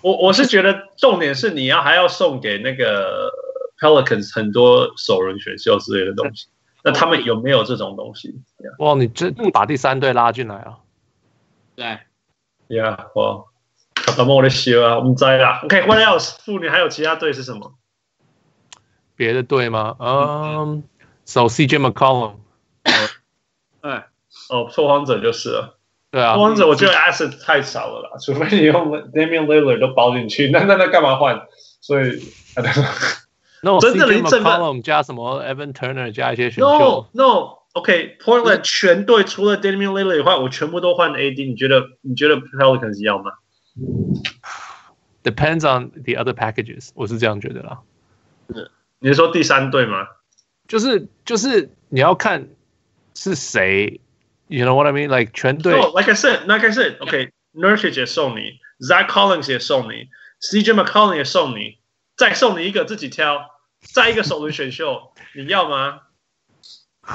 [0.00, 3.32] 我我是觉得重点是你要还要送给那个
[3.80, 6.46] Pelicans 很多首轮选秀之类的东西。
[6.84, 8.40] 那他们有没有这种东西？
[8.78, 10.78] 哇，你这把第三队拉进来啊？
[11.74, 11.98] 对。
[12.68, 13.44] Yeah，哇，
[13.94, 15.60] 他们我的鞋啊，我们摘了。
[15.64, 16.36] OK，what else？
[16.44, 17.74] 妇女还有其他队是什么？
[19.16, 19.96] 别的队吗？
[19.98, 20.84] 嗯
[21.24, 22.34] ，So CJ McCollum。
[23.80, 24.06] 哎，
[24.50, 25.78] 哦，拓荒者就是了。
[26.10, 31.42] 对啊，拓荒者我觉得 asset 太少了啦，除非你用 Damian Lillard 都包进去，那那那干嘛换？
[31.80, 32.22] 所以，
[33.62, 41.46] 那我真的连正我们加什么 Evan Turner 加一些选秀？No No，OK，Portland 全队除了 Damian Lillard 以外，我全部都换 AD。
[41.46, 43.32] 你觉得你觉得 Pelicans 要吗
[45.22, 47.80] ？Depends on the other packages，我是这样觉得啦。
[49.00, 50.06] 你是说第三队吗？
[50.66, 52.48] 就是就是你要看。
[53.18, 54.00] 是谁
[54.46, 55.08] ？You know what I mean?
[55.08, 55.74] Like 全队。
[55.74, 60.08] Oh, like I said, like I said, OK, Nurkic 也送你，Zach Collins 也送你
[60.40, 61.78] ，CJ McCollum 也送你，
[62.16, 63.40] 再送你一个自己挑，
[63.80, 66.02] 再一个首轮选秀， 你要吗？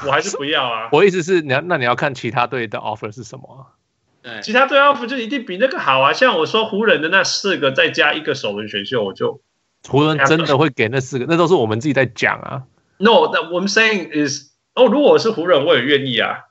[0.06, 0.90] 我还是不要啊。
[0.92, 3.80] 我意思是，你要那你要看其他队的 offer 是什么啊？
[4.22, 6.12] 对，其他队 offer 就一定比那个好啊。
[6.12, 9.42] 像我说湖人的那四个，再加一个首轮选秀，我就
[9.88, 11.26] 湖人真的会给那四个？
[11.30, 12.64] 那都是我们自己在讲啊。
[12.98, 14.53] No, that what I'm saying is.
[14.75, 16.45] 哦，如果我是湖人，我也愿意啊。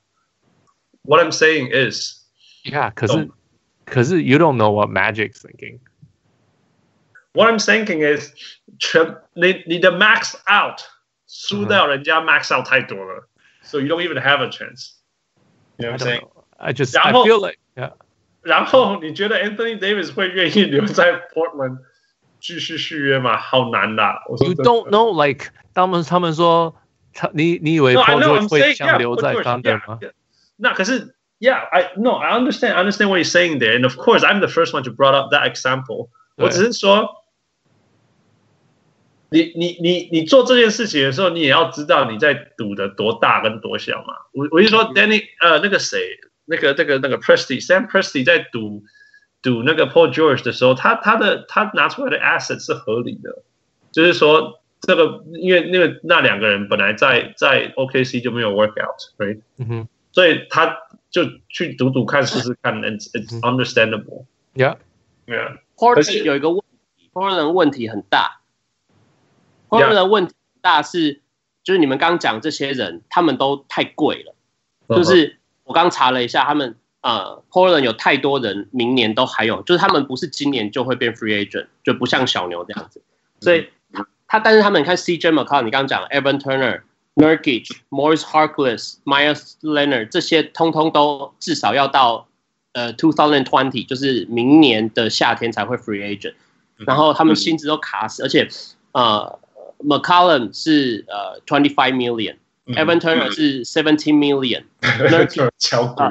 [1.04, 2.26] What I'm saying is,
[2.66, 3.30] yeah，可是
[3.86, 5.80] 可是 you don't know what Magic's thinking.
[7.32, 8.34] What I'm thinking is，
[8.78, 10.82] 全你你的 max out
[11.26, 13.30] 输掉人家 max out 太多了，
[13.62, 14.96] so you don't even have a chance.
[15.78, 16.28] You know what I'm saying?
[16.58, 17.94] I just I feel like yeah.
[18.42, 21.78] 然后你觉得 Anthony Davis 会愿意留在 Portland
[22.42, 23.38] 继续续约吗？
[23.38, 24.04] 好难的。
[24.42, 26.76] You don't know, like 他们他们说。
[27.15, 29.99] 他你你以为 Paul George 会想留在 Thunder 吗？
[30.57, 34.73] 那可是，Yeah，I no I understand I understand what you're saying there, and of course I'm the first
[34.73, 36.09] one to brought up that example。
[36.37, 37.25] 我只是说，
[39.31, 44.15] 你你你你做这件事情的时候，你也要知道你在赌的多大跟多小嘛。
[44.33, 46.01] 我我就说 Danny 呃那个谁
[46.45, 48.85] 那个那个那个 Presti Sam Presti 在赌
[49.43, 53.43] 赌那个 Paul George 的时候，他他的他拿出来的 asset 是合理的，
[53.91, 54.62] 就是说。
[54.83, 59.41] 这个因为那个那两个人本来在在 OKC 就没有 work out，right？
[59.59, 60.77] 嗯哼，所以他
[61.09, 64.25] 就去赌赌看试试看，it's it's understandable。
[64.55, 65.59] Yeah，yeah。
[65.77, 66.61] Portland 有一个问
[66.97, 68.41] 题，Portland 问题很大。
[69.69, 71.21] Portland 的问题大是，
[71.63, 74.35] 就是你们刚讲这些人，他们都太贵了。
[74.89, 83.01] 就是我刚查了一下，他们呃，Portland 有太多人，明年都还有，就是他们不是今年就会变 free agent，就不像小牛这样子，
[83.41, 83.69] 所以。
[84.33, 86.81] 他但是他们你看 CJ McCollum，你刚刚讲 Evan Turner、
[87.17, 92.27] Nurkic、Morris Harkless、Meyers Leonard 这些通通都至少要到
[92.73, 96.33] 呃 two thousand twenty，就是明年的夏天才会 free agent，
[96.79, 98.49] 然后他们薪资都卡死，而且
[98.93, 99.39] 呃
[99.85, 106.07] McCollum 是呃 twenty five million，Evan Turner 是 seventeen million，Nurkic 超贵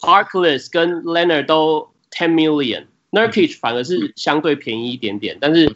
[0.00, 5.70] ，Harkless 跟 Leonard 都 ten million，Nurkic 反而是相对便宜一点点，但是。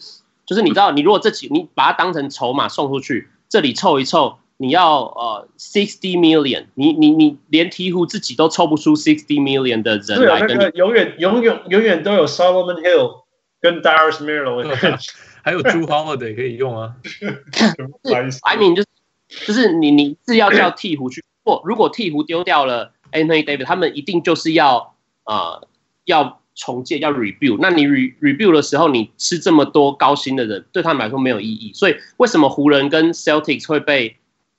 [0.50, 13.22] 就是你知道，你如果这几你把它当成筹码送出去，这里凑一凑，你要呃 sixty million，你你你连鵜鹕自己都凑不出 sixty million 的人来跟你，那个永远永远永远都有 Solomon Hill
[13.60, 14.98] 跟 Darius Miller，
[15.44, 16.96] 还有 Jrue Holiday 可以用啊。
[18.42, 25.68] I mean 就是就是你你是要叫鵜鹕去，或如果鵜鹕丢掉了 Anthony Davis，他们一定就是要呃
[26.06, 27.58] 要重建，要 rebuild。
[27.60, 31.72] 那你 re rebuild 的时候，你吃这么多高薪的人，对他们来说没有意义。
[31.74, 34.16] 所以为什么湖人跟 Celtics 会被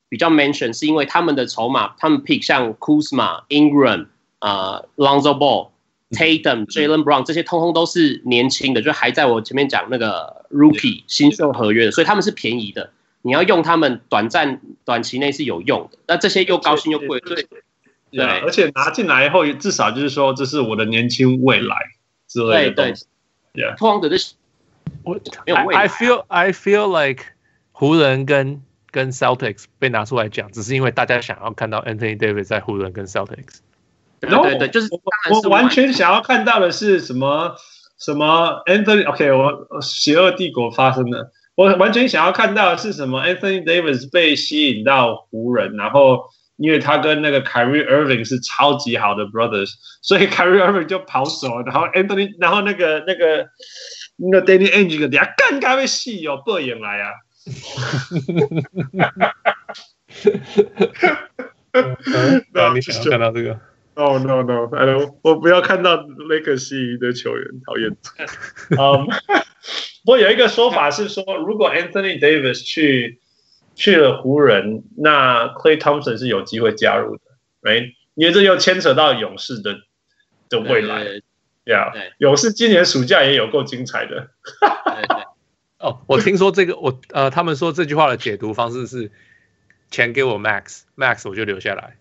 [0.09, 4.07] 比较 mention，是因为他们的筹码，他们 pick 像 Kuzma、Ingram、
[4.39, 5.69] 呃、Lonzo Ball、
[6.11, 12.91] Tatum、Jaylen Brown 这些，通通都是年轻的，就还在我前面讲那个 Rookie 新秀合约的，所以他们是便宜的。
[13.21, 17.47] 你要用他们短暂短期内是有用的，那这些又高薪又贵，对。
[18.12, 21.76] 对，而且拿进来以后，至少就是说，这是我的年轻未来
[22.28, 23.05] 之类的东西。
[23.53, 24.34] 对对，通常的是
[25.03, 25.20] 我
[25.74, 27.24] ，I feel I feel like
[27.72, 33.59] 湖人跟跟 Celtics 被拿出来讲，只是因为大家想要看到 Anthony Davis 在湖人跟 Celtics。
[34.20, 34.89] 对对对，就是
[35.32, 37.55] 我完全想要看到的是什么
[37.97, 46.26] 什么 Anthony OK，我邪恶帝国发生的，我完全想要看到的是什么 Anthony Davis 被吸引到湖人，然后。
[46.62, 49.72] 因为他跟那个 Kyrie Irving 是超级好的 brothers，
[50.03, 53.49] 所以 Kyrie Irving 就跑走，然后 Anthony，然后那个那个
[54.18, 57.14] 那个 Danny Ainge 个底下干咖啡戏哦，背影来啊！
[62.53, 63.59] 那你想要看到这个
[63.95, 64.70] ？Oh no no！
[64.76, 64.86] 哎，
[65.24, 67.89] 我不要看到 Lakers 的球员，讨厌。
[68.70, 69.07] 嗯，
[70.05, 73.20] 不过有一个说法是说，如果 Anthony Davis 去。
[73.76, 77.22] 去了湖人，那 Clay Thompson 是有机会加入的
[77.61, 77.93] ，right？
[78.15, 79.78] 因为这又牵扯到勇士的
[80.49, 81.24] 的未来，对
[81.63, 84.30] 呀，勇士今年暑假也有够精彩的。
[84.86, 85.24] 对对
[85.80, 89.09] 哦，我听说这个，我呃，他们说这句话的解读方式是
[89.89, 91.95] 钱给我 Max，Max 我就留下来，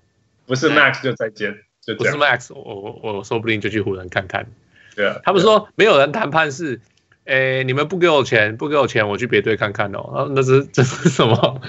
[0.47, 4.47] 不是 Max 就再见，就不是 Max，我我我说不定就去湖人看看。
[4.95, 6.81] 对啊，他们说没有人谈判是。
[7.25, 10.01] 哎，你们不给我钱，不给我钱，我去别队看看哦。
[10.01, 11.61] 啊，那是 这是什么？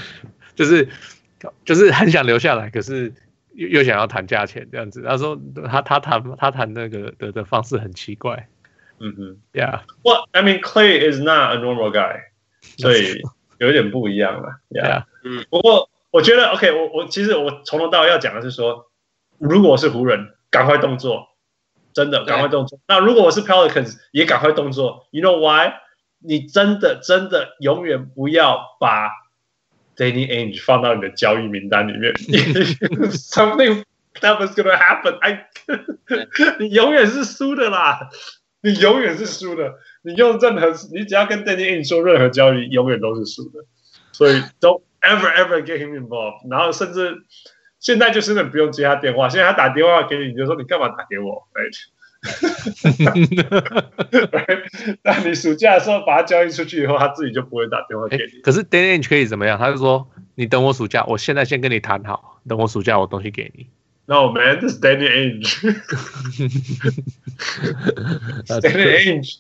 [0.56, 0.88] 就是
[1.66, 3.14] 就是很想留下来，可是
[3.54, 5.04] 又又想要谈价钱这样子。
[5.04, 5.40] 他说
[5.70, 8.48] 他他谈他谈那个的的方式很奇怪。
[9.00, 9.82] 嗯哼，Yeah。
[10.04, 12.22] Well, I mean, Clay is not a normal guy，
[12.78, 13.22] 所以
[13.58, 14.60] 有点不一样了。
[14.70, 15.06] Yeah。
[15.24, 15.46] 嗯。
[15.50, 18.92] 不过我觉得，OK，我我其实我从头到尾要讲的是说，
[19.40, 21.30] 如果是湖人，赶快动作。
[21.94, 22.80] 真的，赶快动作。
[22.88, 25.08] 那如果我是 Pelicans，也赶快动作。
[25.12, 25.74] You know why？
[26.20, 29.10] 你真的真的永远不要把
[29.96, 32.14] Danny Ainge 放到你的交易名单里面。
[32.14, 33.84] Something
[34.22, 35.18] that was gonna happen。
[35.20, 35.48] I，
[36.60, 38.10] 你永远是输的啦，
[38.62, 39.74] 你永远是输的。
[40.04, 43.66] 你用任何，你只要跟 Danny Ainge 做任何交易，永远都是输的。
[44.12, 46.50] 所以 Don't ever ever get him involved。
[46.50, 47.24] 然后甚至。
[47.82, 51.76] 现在就是那不用接他电话，现在他打电话给你，你就说你干嘛打给我？Right？
[55.04, 58.40] 那你暑假的时候把他交易出去以后，他自己就不会打电话给你。
[58.42, 59.58] 可是 Danny Ainge 可以怎么样？
[59.58, 63.66] 他就说你等我暑假，我现在先跟你谈好，等我暑假我东西给你。
[64.06, 65.74] No man，this is Danny Ainge。
[68.62, 69.38] Danny Ainge，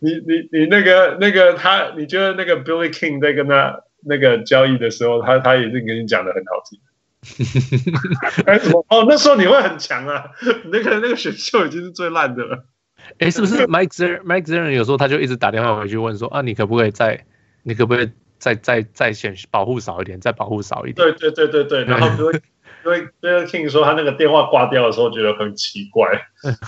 [0.00, 6.78] 你你你那个那个他，你觉得那个 Billy King 在跟他那个交易的时候，他他也是跟你讲的很好听。
[8.46, 8.84] 哎，怎么？
[8.88, 10.24] 哦，那时候你会很强啊！
[10.72, 12.66] 那个那个选秀已经是最烂的了。
[13.18, 17.24] 哎，是不是 Mike Zer Mike Zer 有时候他就一直打电话回去问说啊，你可不可以再，
[17.62, 21.14] 你可不可以再再再选保护少一点，再保护少一点？
[21.16, 21.84] 对对对对对。
[21.90, 22.42] 然后因为
[22.84, 26.10] 因为因为听说他那个电话挂掉的时候觉得很奇怪，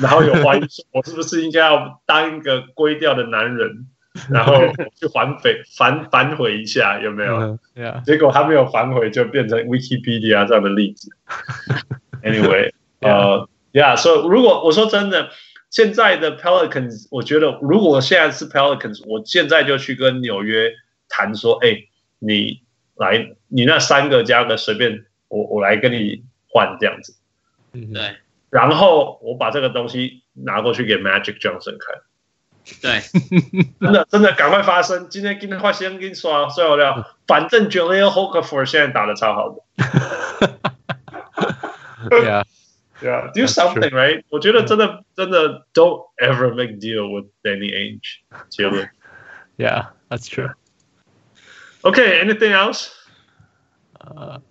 [0.00, 3.88] 然后有怀疑说我是不是应该要当一个龟调的男人？
[4.30, 4.54] 然后
[4.94, 7.58] 去反悔反反悔一下有没有？
[8.06, 11.10] 结果他没有反悔，就变成 Wikipedia 这样的例子。
[12.22, 15.30] Anyway，呃，Yeah，所以如果我说真的，
[15.68, 20.72] 现在的 Pelicans，我觉得如果现在是 Pelicans，我现在就去跟纽约
[21.08, 21.84] 谈说，哎，
[22.20, 22.62] 你
[22.94, 27.16] 来，你那三个加个随便，我我来跟你换这样子。
[27.72, 28.14] 嗯，对。
[28.48, 32.00] 然后我把这个东西拿过去给 Magic Johnson 看。
[32.81, 33.01] 对，
[33.79, 35.09] 真的真的赶快发生！
[35.09, 39.63] 今天今天快先给你刷刷好了，反正 Jahlil Okafor 现在打得超好的。
[42.09, 42.45] 对啊，
[42.99, 44.23] 对啊，Do something right？
[44.29, 48.19] 我觉得真的真的 Don't ever make deal with Danny Ainge。
[48.49, 48.89] 结论，
[49.57, 50.53] Yeah, that's true.
[51.81, 52.89] Okay, anything else？
[53.99, 54.41] 呃，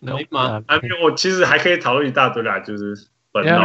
[0.00, 0.62] No 吗？
[0.66, 3.64] 啊，我其实还可以讨论一大堆啦，就是，But no,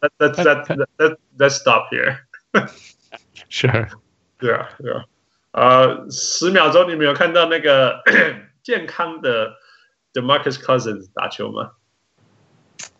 [0.00, 2.18] let's let's let's let's stop here.
[3.49, 3.67] 是，
[4.37, 5.03] 对啊，对啊，
[5.51, 8.01] 呃，十秒钟，你们有看到那个
[8.63, 9.53] 健康的
[10.13, 11.71] DeMarcus Cousins 打球吗？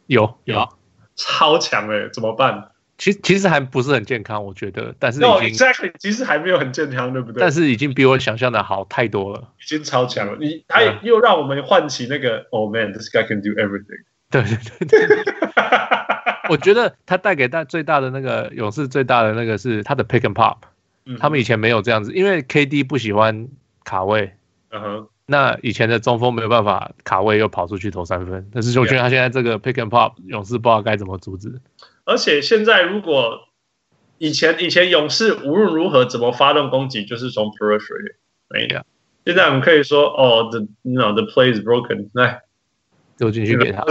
[0.08, 0.68] 有有，
[1.16, 2.72] 超强哎，怎么办？
[2.98, 7.42] 其实其实还不是很健康，我觉得，但是已经 no, exactly 其实还没有很健康，对不对？
[7.42, 10.38] 但是已经比我想象的好太多了，已经超强了。
[10.40, 14.04] 你他也又让我们唤起那个 Oh man, this guy can do everything。
[14.30, 15.24] 对对对对。
[16.52, 20.58] 我觉得他带给大最大的那个勇士最大的那个是他的 pick and pop，、
[21.06, 23.48] 嗯、他们以前没有这样子，因为 KD 不喜欢
[23.86, 24.34] 卡位，
[24.72, 31.62] 嗯哼，那以前的中锋没有办法卡位又跑出去投三分，但是我觉得他现在这个 pick and pop 勇士不知道该怎么阻止。
[32.04, 33.48] 而且现在如果
[34.18, 38.16] 以前以前勇士无论如何怎么发动攻击，就是从 periphery，
[38.50, 38.84] 哎呀。
[39.24, 42.42] 现在我们可以说，哦，the you know the play is broken，来
[43.18, 43.86] 丢进去给他，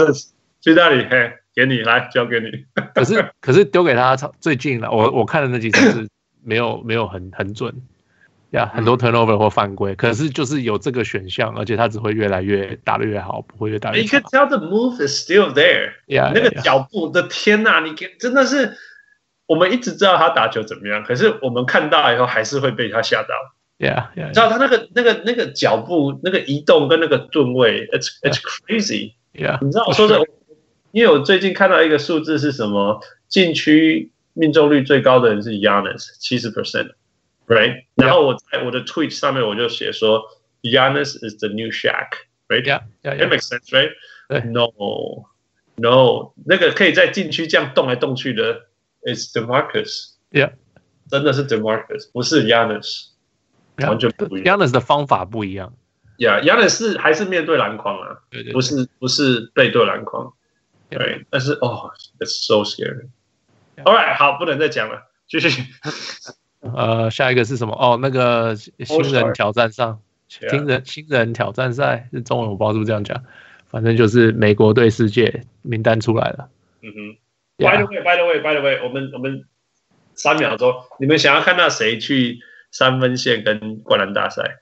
[0.61, 2.65] 去那里，嘿，给你，来交给你。
[2.95, 6.09] 可是可是丢给他最近了，我我看的那几场是
[6.43, 7.75] 没有 没有很很准，
[8.51, 14.03] 呀，很多 turnover 或犯规，可是就是有这个选项，而且他只会越来越打得越好，不会越打越。
[14.03, 18.77] You can tell the move is still there，呀，那个脚步的天呐，你给真的是，
[19.47, 23.29] 我们一直知道他打球怎么样，可是我们看到以后还是会被他吓到。
[23.79, 29.15] Yeah, yeah, 你知道他那个那个那个脚步、那个移动跟那个吨位，it's it's crazy。
[29.33, 30.21] Yeah，你知道我说的，
[30.93, 33.01] 因为我最近看到一个数字是什么？
[33.29, 37.85] 禁区命中率最高的人是 Giannis，七十 percent，right？
[37.95, 40.25] 然后我在我的 tweet 上面我就写说
[40.63, 48.63] ，Giannis is the new Shaq，right？Yeah，yeah，it makes sense，right？No，no，那个可以在禁区这样动来动去的
[49.03, 50.15] ，is DeMarcus。
[50.33, 50.55] Yeah，
[51.09, 53.11] 真的是 DeMarcus，不是 Giannis。
[53.79, 55.73] 完全不一样，Giannis 的方法不一样。
[56.19, 58.23] Yeah，Giannis 是还是面对篮筐啊？
[58.31, 60.33] 对对，不是不是背对篮筐。
[60.91, 63.09] 对，但是哦，It's so scary。
[63.85, 65.65] All right，好，不能再讲了，继续。
[66.61, 67.75] 呃，下一个是什么？
[67.75, 73.25] 哦，那个新人挑战上，新人新人挑战赛是中文，我不知道是不是这样讲。
[73.69, 76.51] 反正就是美国队世界名单出来了。
[76.83, 77.17] 嗯哼。
[77.57, 79.45] By the way，By the way，By the way，我们我们
[80.15, 82.41] 三秒钟，你们想要看到谁去？
[82.73, 84.61] 三分线跟灌篮大赛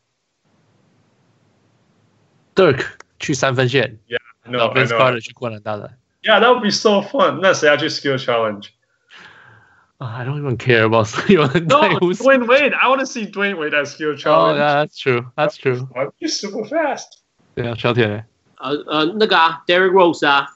[2.55, 2.87] ，Dirk
[3.21, 4.19] 去三分线，Yeah，
[4.51, 7.40] 然后 Vince Carter 去灌篮大赛 ，Yeah，that would be so fun。
[7.42, 14.16] 那谁要去 Skill Challenge？I don't even care about skill。No，Dwyane Wade，I want to see Dwyane Wade at Skill
[14.16, 17.20] Challenge。Oh yeah，that's true，that's true。He's super fast。
[17.56, 18.26] 对啊，小铁。
[18.58, 20.48] 呃呃，那个啊，Derrick Rose 啊。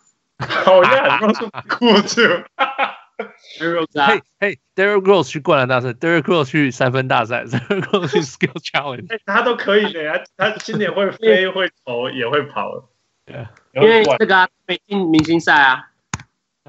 [0.65, 2.43] Oh yeah，Rose cool too。
[3.20, 10.22] 嘿 嘿，Derrick Rose 去灌篮大赛，Derrick Rose 去三分大赛，Derrick Rose 去 Skill Challenge，他都可以的呀。
[10.38, 12.89] 他今年会飞、会投、也会跑。
[13.33, 15.91] 对，因为这个没进明星赛啊，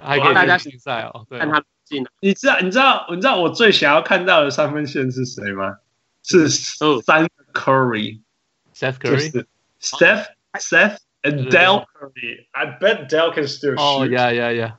[0.01, 1.25] 还可以大家明星赛哦。
[1.29, 2.05] 看他进。
[2.21, 2.59] 你知道？
[2.61, 3.05] 你知道？
[3.09, 5.77] 你知道我最想要看到的三分线是谁吗？
[6.23, 12.47] 是 Steph Curry，Steph Curry，Steph Steph and Dell Curry。
[12.51, 13.81] I bet Dell can still shoot。
[13.81, 14.73] 哦，Yeah Yeah Yeah。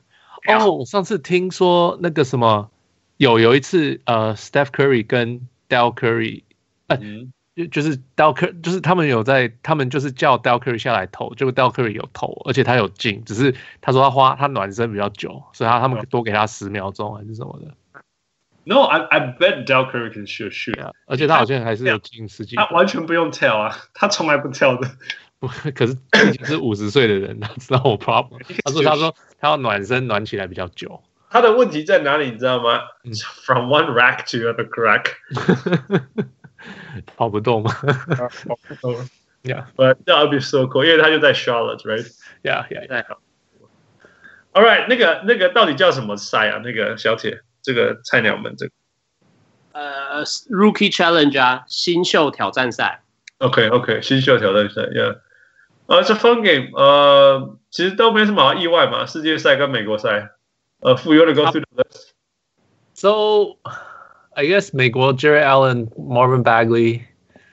[0.59, 2.71] 哦，我上次听说那个什么，
[3.17, 6.43] 有有一次呃，Steph Curry 跟 Dell Curry，
[6.87, 6.97] 呃，
[7.55, 17.73] 就就是 Dell Curry，就是他们有在，他们就是叫 Dell Curry 下来投，结果 Dell Curry 有投，而且他有进，只是他说他花他暖身比较久，所以他他们多给他十秒钟还是什么的。
[18.65, 24.89] No，I I bet Dell Curry can shoot shoot，而且他好像还是有进十几，他完全不用跳啊，他从来不跳的。
[25.39, 25.93] 不，可是
[26.29, 28.39] 已经是五十岁的人，他知道我 problem。
[28.63, 29.15] 他说他说。
[29.37, 31.03] 他要暖身暖起来比较久。
[31.29, 32.31] 他的问题在哪里？
[32.31, 32.79] 你知道吗
[33.45, 35.11] ？From one rack to the other rack，
[37.15, 37.71] 跑不动吗？
[37.71, 38.95] 跑不动。
[39.43, 43.05] Yeah，but that would be so cool，因为他就在 Charlotte，right？Yeah，yeah，yeah。
[44.53, 46.61] All right，那个那个到底叫什么赛啊？
[46.63, 48.71] 那个小铁，这个菜鸟们这个。
[49.73, 53.03] 呃，Rookie Challenge 啊，新秀挑战赛。
[53.39, 55.19] OK，OK，新秀挑战赛，Yeah。
[55.87, 60.31] 呃，是 fun game，呃，其实都没什么好意外嘛，世界赛跟美国赛，
[60.79, 62.13] 呃，for you to go through the list.
[64.35, 66.99] So, I guess 美国 Jerry Allen, Marvin Bagley,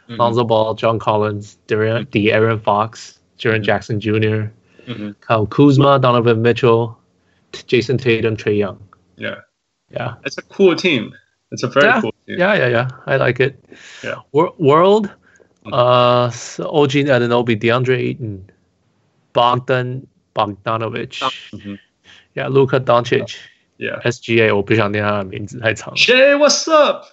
[0.08, 0.16] mm-hmm.
[0.16, 2.10] Lonzo Ball, John Collins, De'Aaron, mm-hmm.
[2.10, 3.64] De'Aaron Fox, Jaren mm-hmm.
[3.64, 4.50] Jackson Jr.,
[5.20, 6.98] Kyle Kuzma, Donovan Mitchell,
[7.66, 8.80] Jason Tatum, Trey Young.
[9.16, 9.36] Yeah,
[9.90, 11.14] yeah, it's a cool team.
[11.52, 12.38] It's a very yeah, cool team.
[12.38, 12.88] Yeah, yeah, yeah.
[13.06, 13.62] I like it.
[14.02, 14.16] Yeah.
[14.32, 15.10] World.
[15.66, 18.50] Uh, OG Anunoby, DeAndre Ayton,
[19.32, 20.04] Bogdan
[20.34, 21.22] Bogdanovic,
[21.52, 21.74] mm-hmm.
[22.34, 23.38] yeah, Luka Doncic,
[23.81, 25.95] yeah, SGA，我不想念他的名字太长了。
[25.95, 27.05] Shay, what's up？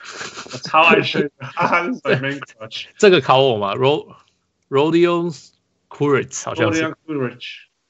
[0.52, 2.86] 我超爱 Shay，他是 my main crush。
[2.98, 3.74] 这个考我吗？
[3.74, 4.14] Ro
[4.68, 5.50] Rodions
[5.88, 6.84] Kurucs 好像是。
[6.84, 6.94] Rodions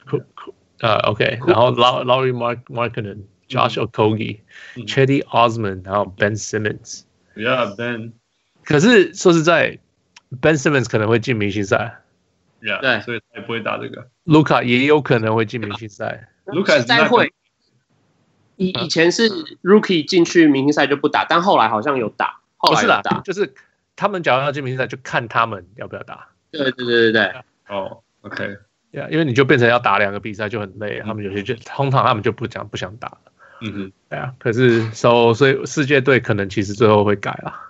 [0.06, 0.52] Kurucs。
[0.80, 4.40] 呃，OK，然后 Lauri Mark Markkanen, Josh Okogie,
[4.76, 8.12] Cedi Osman，然后 Ben Simmons。Yeah, Ben。
[8.64, 9.78] 可是说实在。
[10.40, 12.00] Ben Simmons 可能会进明星赛，
[12.60, 14.08] Yeah，对，所以他也不会打这个。
[14.24, 17.32] Luka 也有可能会进明星赛，Luka 赛会。
[18.59, 19.29] 以以前是
[19.63, 23.53] Rookie 进去明星赛就不打，但后来好像有打，后来有打，就是
[23.95, 26.27] 他们假如要进明星赛，就看他们要不要打。
[26.51, 27.33] 对对对对对。
[27.69, 33.17] 哦，OK，Yeah，因为你就变成要打两个比赛就很累，他们有些就通常他们就不讲不想打了。
[33.61, 37.65] 嗯哼，对啊，可是 so 所以世界队可能其实最后会改啦。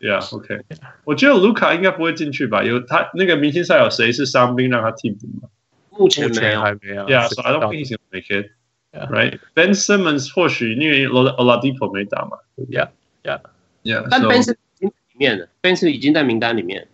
[0.00, 0.78] Yeah，OK，、okay.
[1.04, 2.62] 我觉得卢卡应该不会进去吧？
[2.62, 5.48] 有他那个明星赛有谁是伤兵让他替补吗？
[5.90, 7.04] 目前没有，还没有。
[7.04, 8.52] Yeah，so I don't think he's gonna make it.
[8.92, 12.38] Right？Ben Simmons 或许因为 Oladipo 没打嘛。
[12.56, 14.08] Yeah，Yeah，Yeah。
[14.10, 16.88] 但 Ben 是已经里面了，Ben 是已经在名单里面。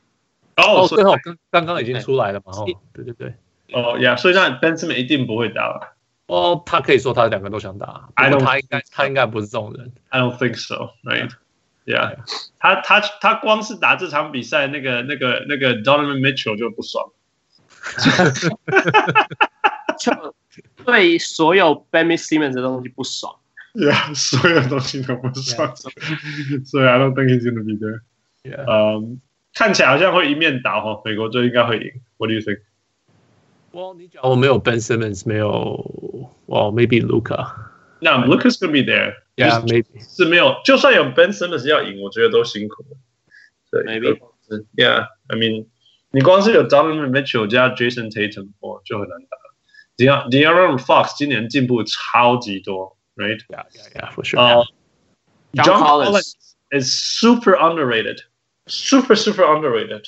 [0.56, 2.52] 哦，最后刚刚刚已经出来了嘛？
[2.52, 3.34] 哦，对对对。
[3.72, 5.96] 哦，Yeah，所以那 Ben Simmons 一定不会打了。
[6.26, 9.92] 哦，他可以说他两个都想打，，I don't，他应该他应该不是这种人。
[10.08, 10.90] I don't think so.
[11.04, 12.16] Right？Yeah，
[12.58, 17.10] 他他他光是打这场比赛，那个那个那个 Donovan Mitchell 就不爽。
[20.86, 23.34] 就对所有 Ben Simmons 的东西不爽。
[23.74, 25.74] Yeah，所有东西都不爽。
[26.64, 28.00] 所以 I don't think he's gonna be there.
[28.42, 28.64] Yeah.
[28.64, 29.18] Um,，
[29.52, 32.00] 看起来好像会一面倒哈，美国队应该会赢。
[32.16, 32.60] What do you think?
[33.72, 37.52] Well，你讲我没有 Ben Simmons，没有，Well maybe Luca。
[38.00, 39.14] 那 Luca's gonna be there.
[39.36, 42.84] Yeah，maybe 是没有，就算有 Ben Simmons 要赢，我觉得都辛苦。
[43.70, 44.18] 对，maybe。
[44.76, 45.66] Yeah，I mean，
[46.12, 49.36] 你光是有 Donovan Mitchell 加 Jason Tatum，哦，就很难打。
[49.97, 53.39] De'Aaron De'Aaron Fox 今年进步超级多，right?
[53.49, 54.39] Yeah, yeah, yeah, for sure.
[54.39, 54.65] Uh,
[55.53, 56.35] John Collins
[56.71, 58.21] is super underrated,
[58.67, 60.05] super super underrated.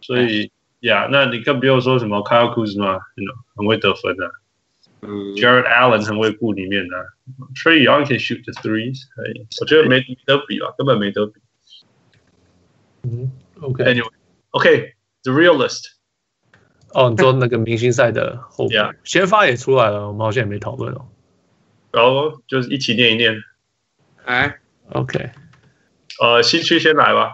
[0.00, 0.50] 所以，
[0.80, 4.30] Yeah，那你更不用说什么 Kyle Kuzma，you know，很会得分的。
[5.00, 6.96] 嗯，Jared Allen 很会顾里面的。
[7.54, 9.00] Trae Young can shoot the threes，
[9.60, 11.40] 我觉得没没得比吧，根本没得比。
[13.02, 13.30] 嗯，
[13.60, 13.84] OK。
[13.84, 15.96] Anyway，OK，the realist。
[16.93, 21.07] 哦，你说那个明星赛的后 边，先发也出来了，我们好像也没讨论哦。
[21.91, 23.35] 然后就是一起念一念。
[24.25, 24.59] 哎
[24.91, 25.31] ，OK。
[26.19, 27.31] 呃，西区先来吧。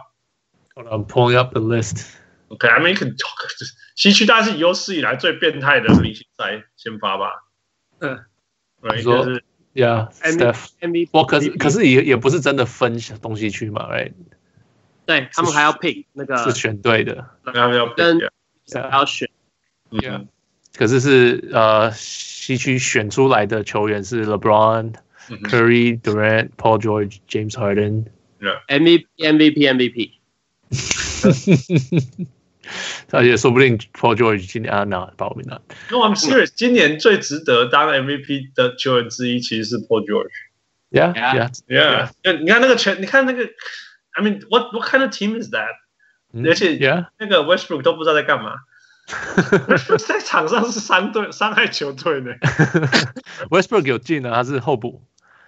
[0.76, 2.08] I'm pulling up the list.
[2.50, 2.96] OK，I mean，
[3.96, 7.44] 西 区大概是有史以来最变态的明星赛先发吧。
[8.00, 8.24] 嗯，
[8.96, 9.26] 你说
[9.74, 14.14] ，Yeah，Steph，MVP，我可是可是也也不是真的分东西区嘛，Right？
[15.06, 18.20] 对他们还要 pick 那个是选对的，他们要跟
[18.74, 19.30] 还要选。
[19.91, 20.27] Yeah，
[20.77, 30.13] 可是是呃西区选出来的球员是 LeBron、Curry、Durant、Paul George、James Harden。MVP MVP MVP。
[33.11, 35.61] 而且说不定 Paul George 今年啊拿报名了。
[35.91, 36.51] No, I'm serious。
[36.55, 40.31] 今年最值得当 MVP 的球员之一其实是 Paul George。
[40.91, 42.39] Yeah, yeah, yeah。
[42.39, 43.45] 你看那个全，你看那个，
[44.13, 45.75] I mean, what what kind of team is that？
[46.49, 46.79] 而且
[47.19, 48.55] 那个 Westbrook 都不知道在干嘛。
[50.07, 52.33] 在场上是伤队伤害球队呢。
[53.51, 55.03] Westbrook 有 进啊，他是候补。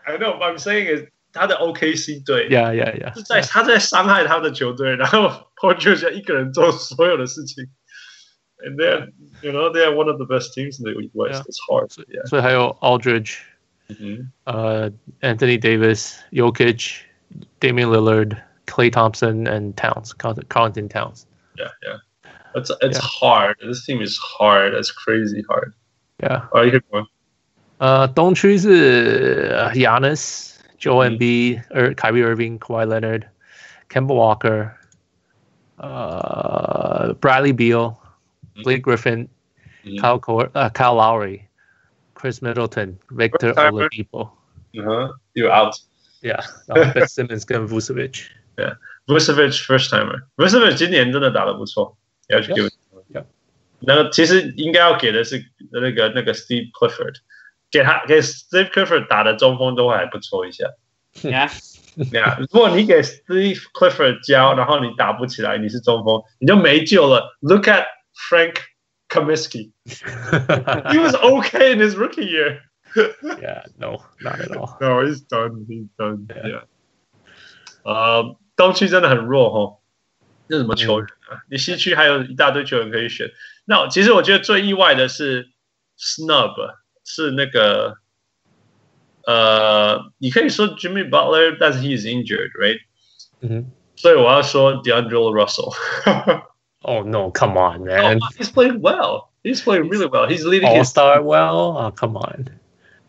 [0.05, 7.69] I know, what I'm saying is 他的 OKC 队，Yeah, Yeah, Yeah，是在他在伤害他的球队，然后 Paul George 一个人做所有的事情。
[8.59, 9.13] And then,
[9.43, 11.45] you know, they are one of the best teams in the West.
[11.47, 11.91] It's hard.
[12.29, 13.39] 所以还有 Aldridge，
[14.45, 14.91] 呃，
[15.21, 21.27] Anthony Davis、Jokic、Damian Lillard、Klay Thompson and Towns, Carlton Towns.
[21.57, 21.99] Yeah, yeah.
[22.55, 23.03] It's it's yeah.
[23.03, 23.57] hard.
[23.61, 24.75] This team is hard.
[24.75, 25.75] It's crazy hard.
[26.23, 26.47] Yeah.
[26.53, 27.07] Are you going?
[27.79, 34.71] 呃，东区是 Giannis、Joel Embiid、er Kyrie Irving、Kawhi Leonard、Kemba Walker、
[35.77, 44.31] 呃 Bradley Beal、Blake Griffin、Kyle Cor 呃 Kyle Lowry、Chris Middleton、Victor Oladipo。
[44.73, 45.75] 嗯哼，You out.
[46.23, 46.43] Yeah.
[46.67, 48.29] 然后 Ben Simmons 跟 Vucevic。
[48.57, 48.77] Yeah.
[49.07, 50.23] Vucevic first timer.
[50.37, 51.97] Vucevic 今年真的打得不错。
[52.29, 52.71] 要去给我，
[53.81, 57.17] 那个其实应该要给的是那个那个 Steve Clifford，
[57.71, 60.71] 给他给 Steve Clifford 打的中锋都还不错一下。
[61.23, 61.51] Yeah，
[62.41, 67.37] 如果你给 Steve Clifford 教，然后你打不起来，你是中锋，你就没救了。
[67.41, 67.85] Look at
[68.29, 68.57] Frank
[69.09, 72.63] Kaminsky，he was okay in his rookie year.
[73.23, 74.77] Yeah, no, not at all.
[74.81, 75.67] No, he's done.
[75.69, 76.27] He's done.
[76.29, 76.65] Yeah.
[77.85, 79.78] 呃，东区真的很弱哦。
[80.50, 81.40] 那什么球员啊？
[81.50, 83.32] 你西区还有一大堆球员可以选。
[83.66, 85.50] 那其实我觉得最意外的是
[85.98, 86.56] Snub，
[87.06, 87.98] 是那个
[89.26, 92.80] 呃，你可以说 Jimmy Butler，但是 he is injured，right？
[93.42, 93.72] 嗯哼。
[93.96, 95.74] 所以我要说 D'Angelo Russell。
[96.82, 97.30] Oh no!
[97.32, 98.18] Come on, man.
[98.18, 99.28] Oh, he's playing well.
[99.44, 100.26] He's playing really well.
[100.28, 100.70] He's leading.
[100.70, 101.78] All star well.
[101.78, 102.48] Oh, come on.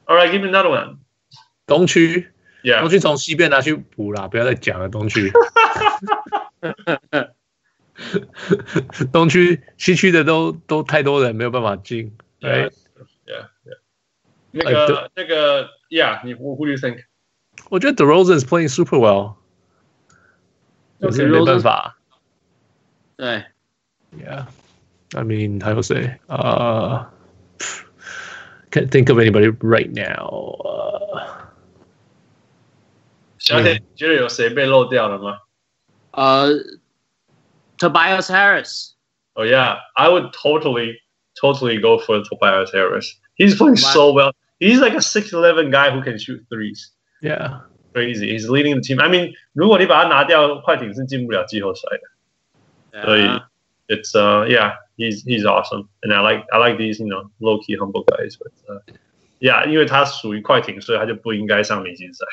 [0.07, 0.99] All right, give me another one.
[1.69, 2.33] 东区
[2.65, 5.33] ，Yeah，东区从西边拿去补啦，不要再讲了，东区。
[9.12, 12.16] 东区、西区的都都太多人，没有办法进。
[12.40, 12.72] 对，
[13.26, 13.78] Yeah，Yeah。
[14.52, 17.04] 那个那个，Yeah，你 Who do you think？
[17.70, 19.36] 我觉得 DeRozan is playing super well。
[21.00, 21.98] 可是没办法。
[23.18, 23.46] 对，
[24.18, 24.46] Yeah。
[25.14, 26.20] I mean 还有谁？
[26.28, 27.10] 呃、
[27.60, 31.46] uh,，can't think of anybody right now、uh,。
[33.38, 35.40] 小铁，你觉得有谁被漏掉了吗？
[36.12, 36.52] 呃、
[37.78, 40.98] uh,，Tobias Harris。Oh yeah, I would totally,
[41.40, 43.20] totally go for Tobias Harris.
[43.36, 44.32] He's playing so well.
[44.60, 46.92] He's like a six eleven guy who can shoot threes.
[47.22, 47.60] Yeah,
[47.94, 48.32] crazy.
[48.32, 49.02] He's leading the team.
[49.02, 53.04] I mean，如果你把他拿掉，快艇是进不了季后赛的。
[53.04, 53.28] 所以，
[53.90, 57.76] it's uh yeah, he's he's awesome, and I like I like these you know low key
[57.76, 58.38] humble guys.
[58.38, 58.80] But uh,
[59.42, 62.26] yeah，因为他属于快艇，所以他就不应该上明星赛。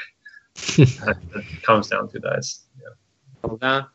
[1.65, 2.45] comes down to that.
[3.44, 3.52] Yeah.
[3.52, 3.86] Okay.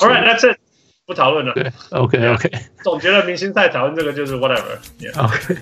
[0.00, 0.58] All right, that's it.
[1.06, 1.52] 不讨论了。
[1.90, 2.50] OK OK。
[2.82, 4.78] 总觉得明星赛讨论这个就是 whatever。
[5.16, 5.56] OK。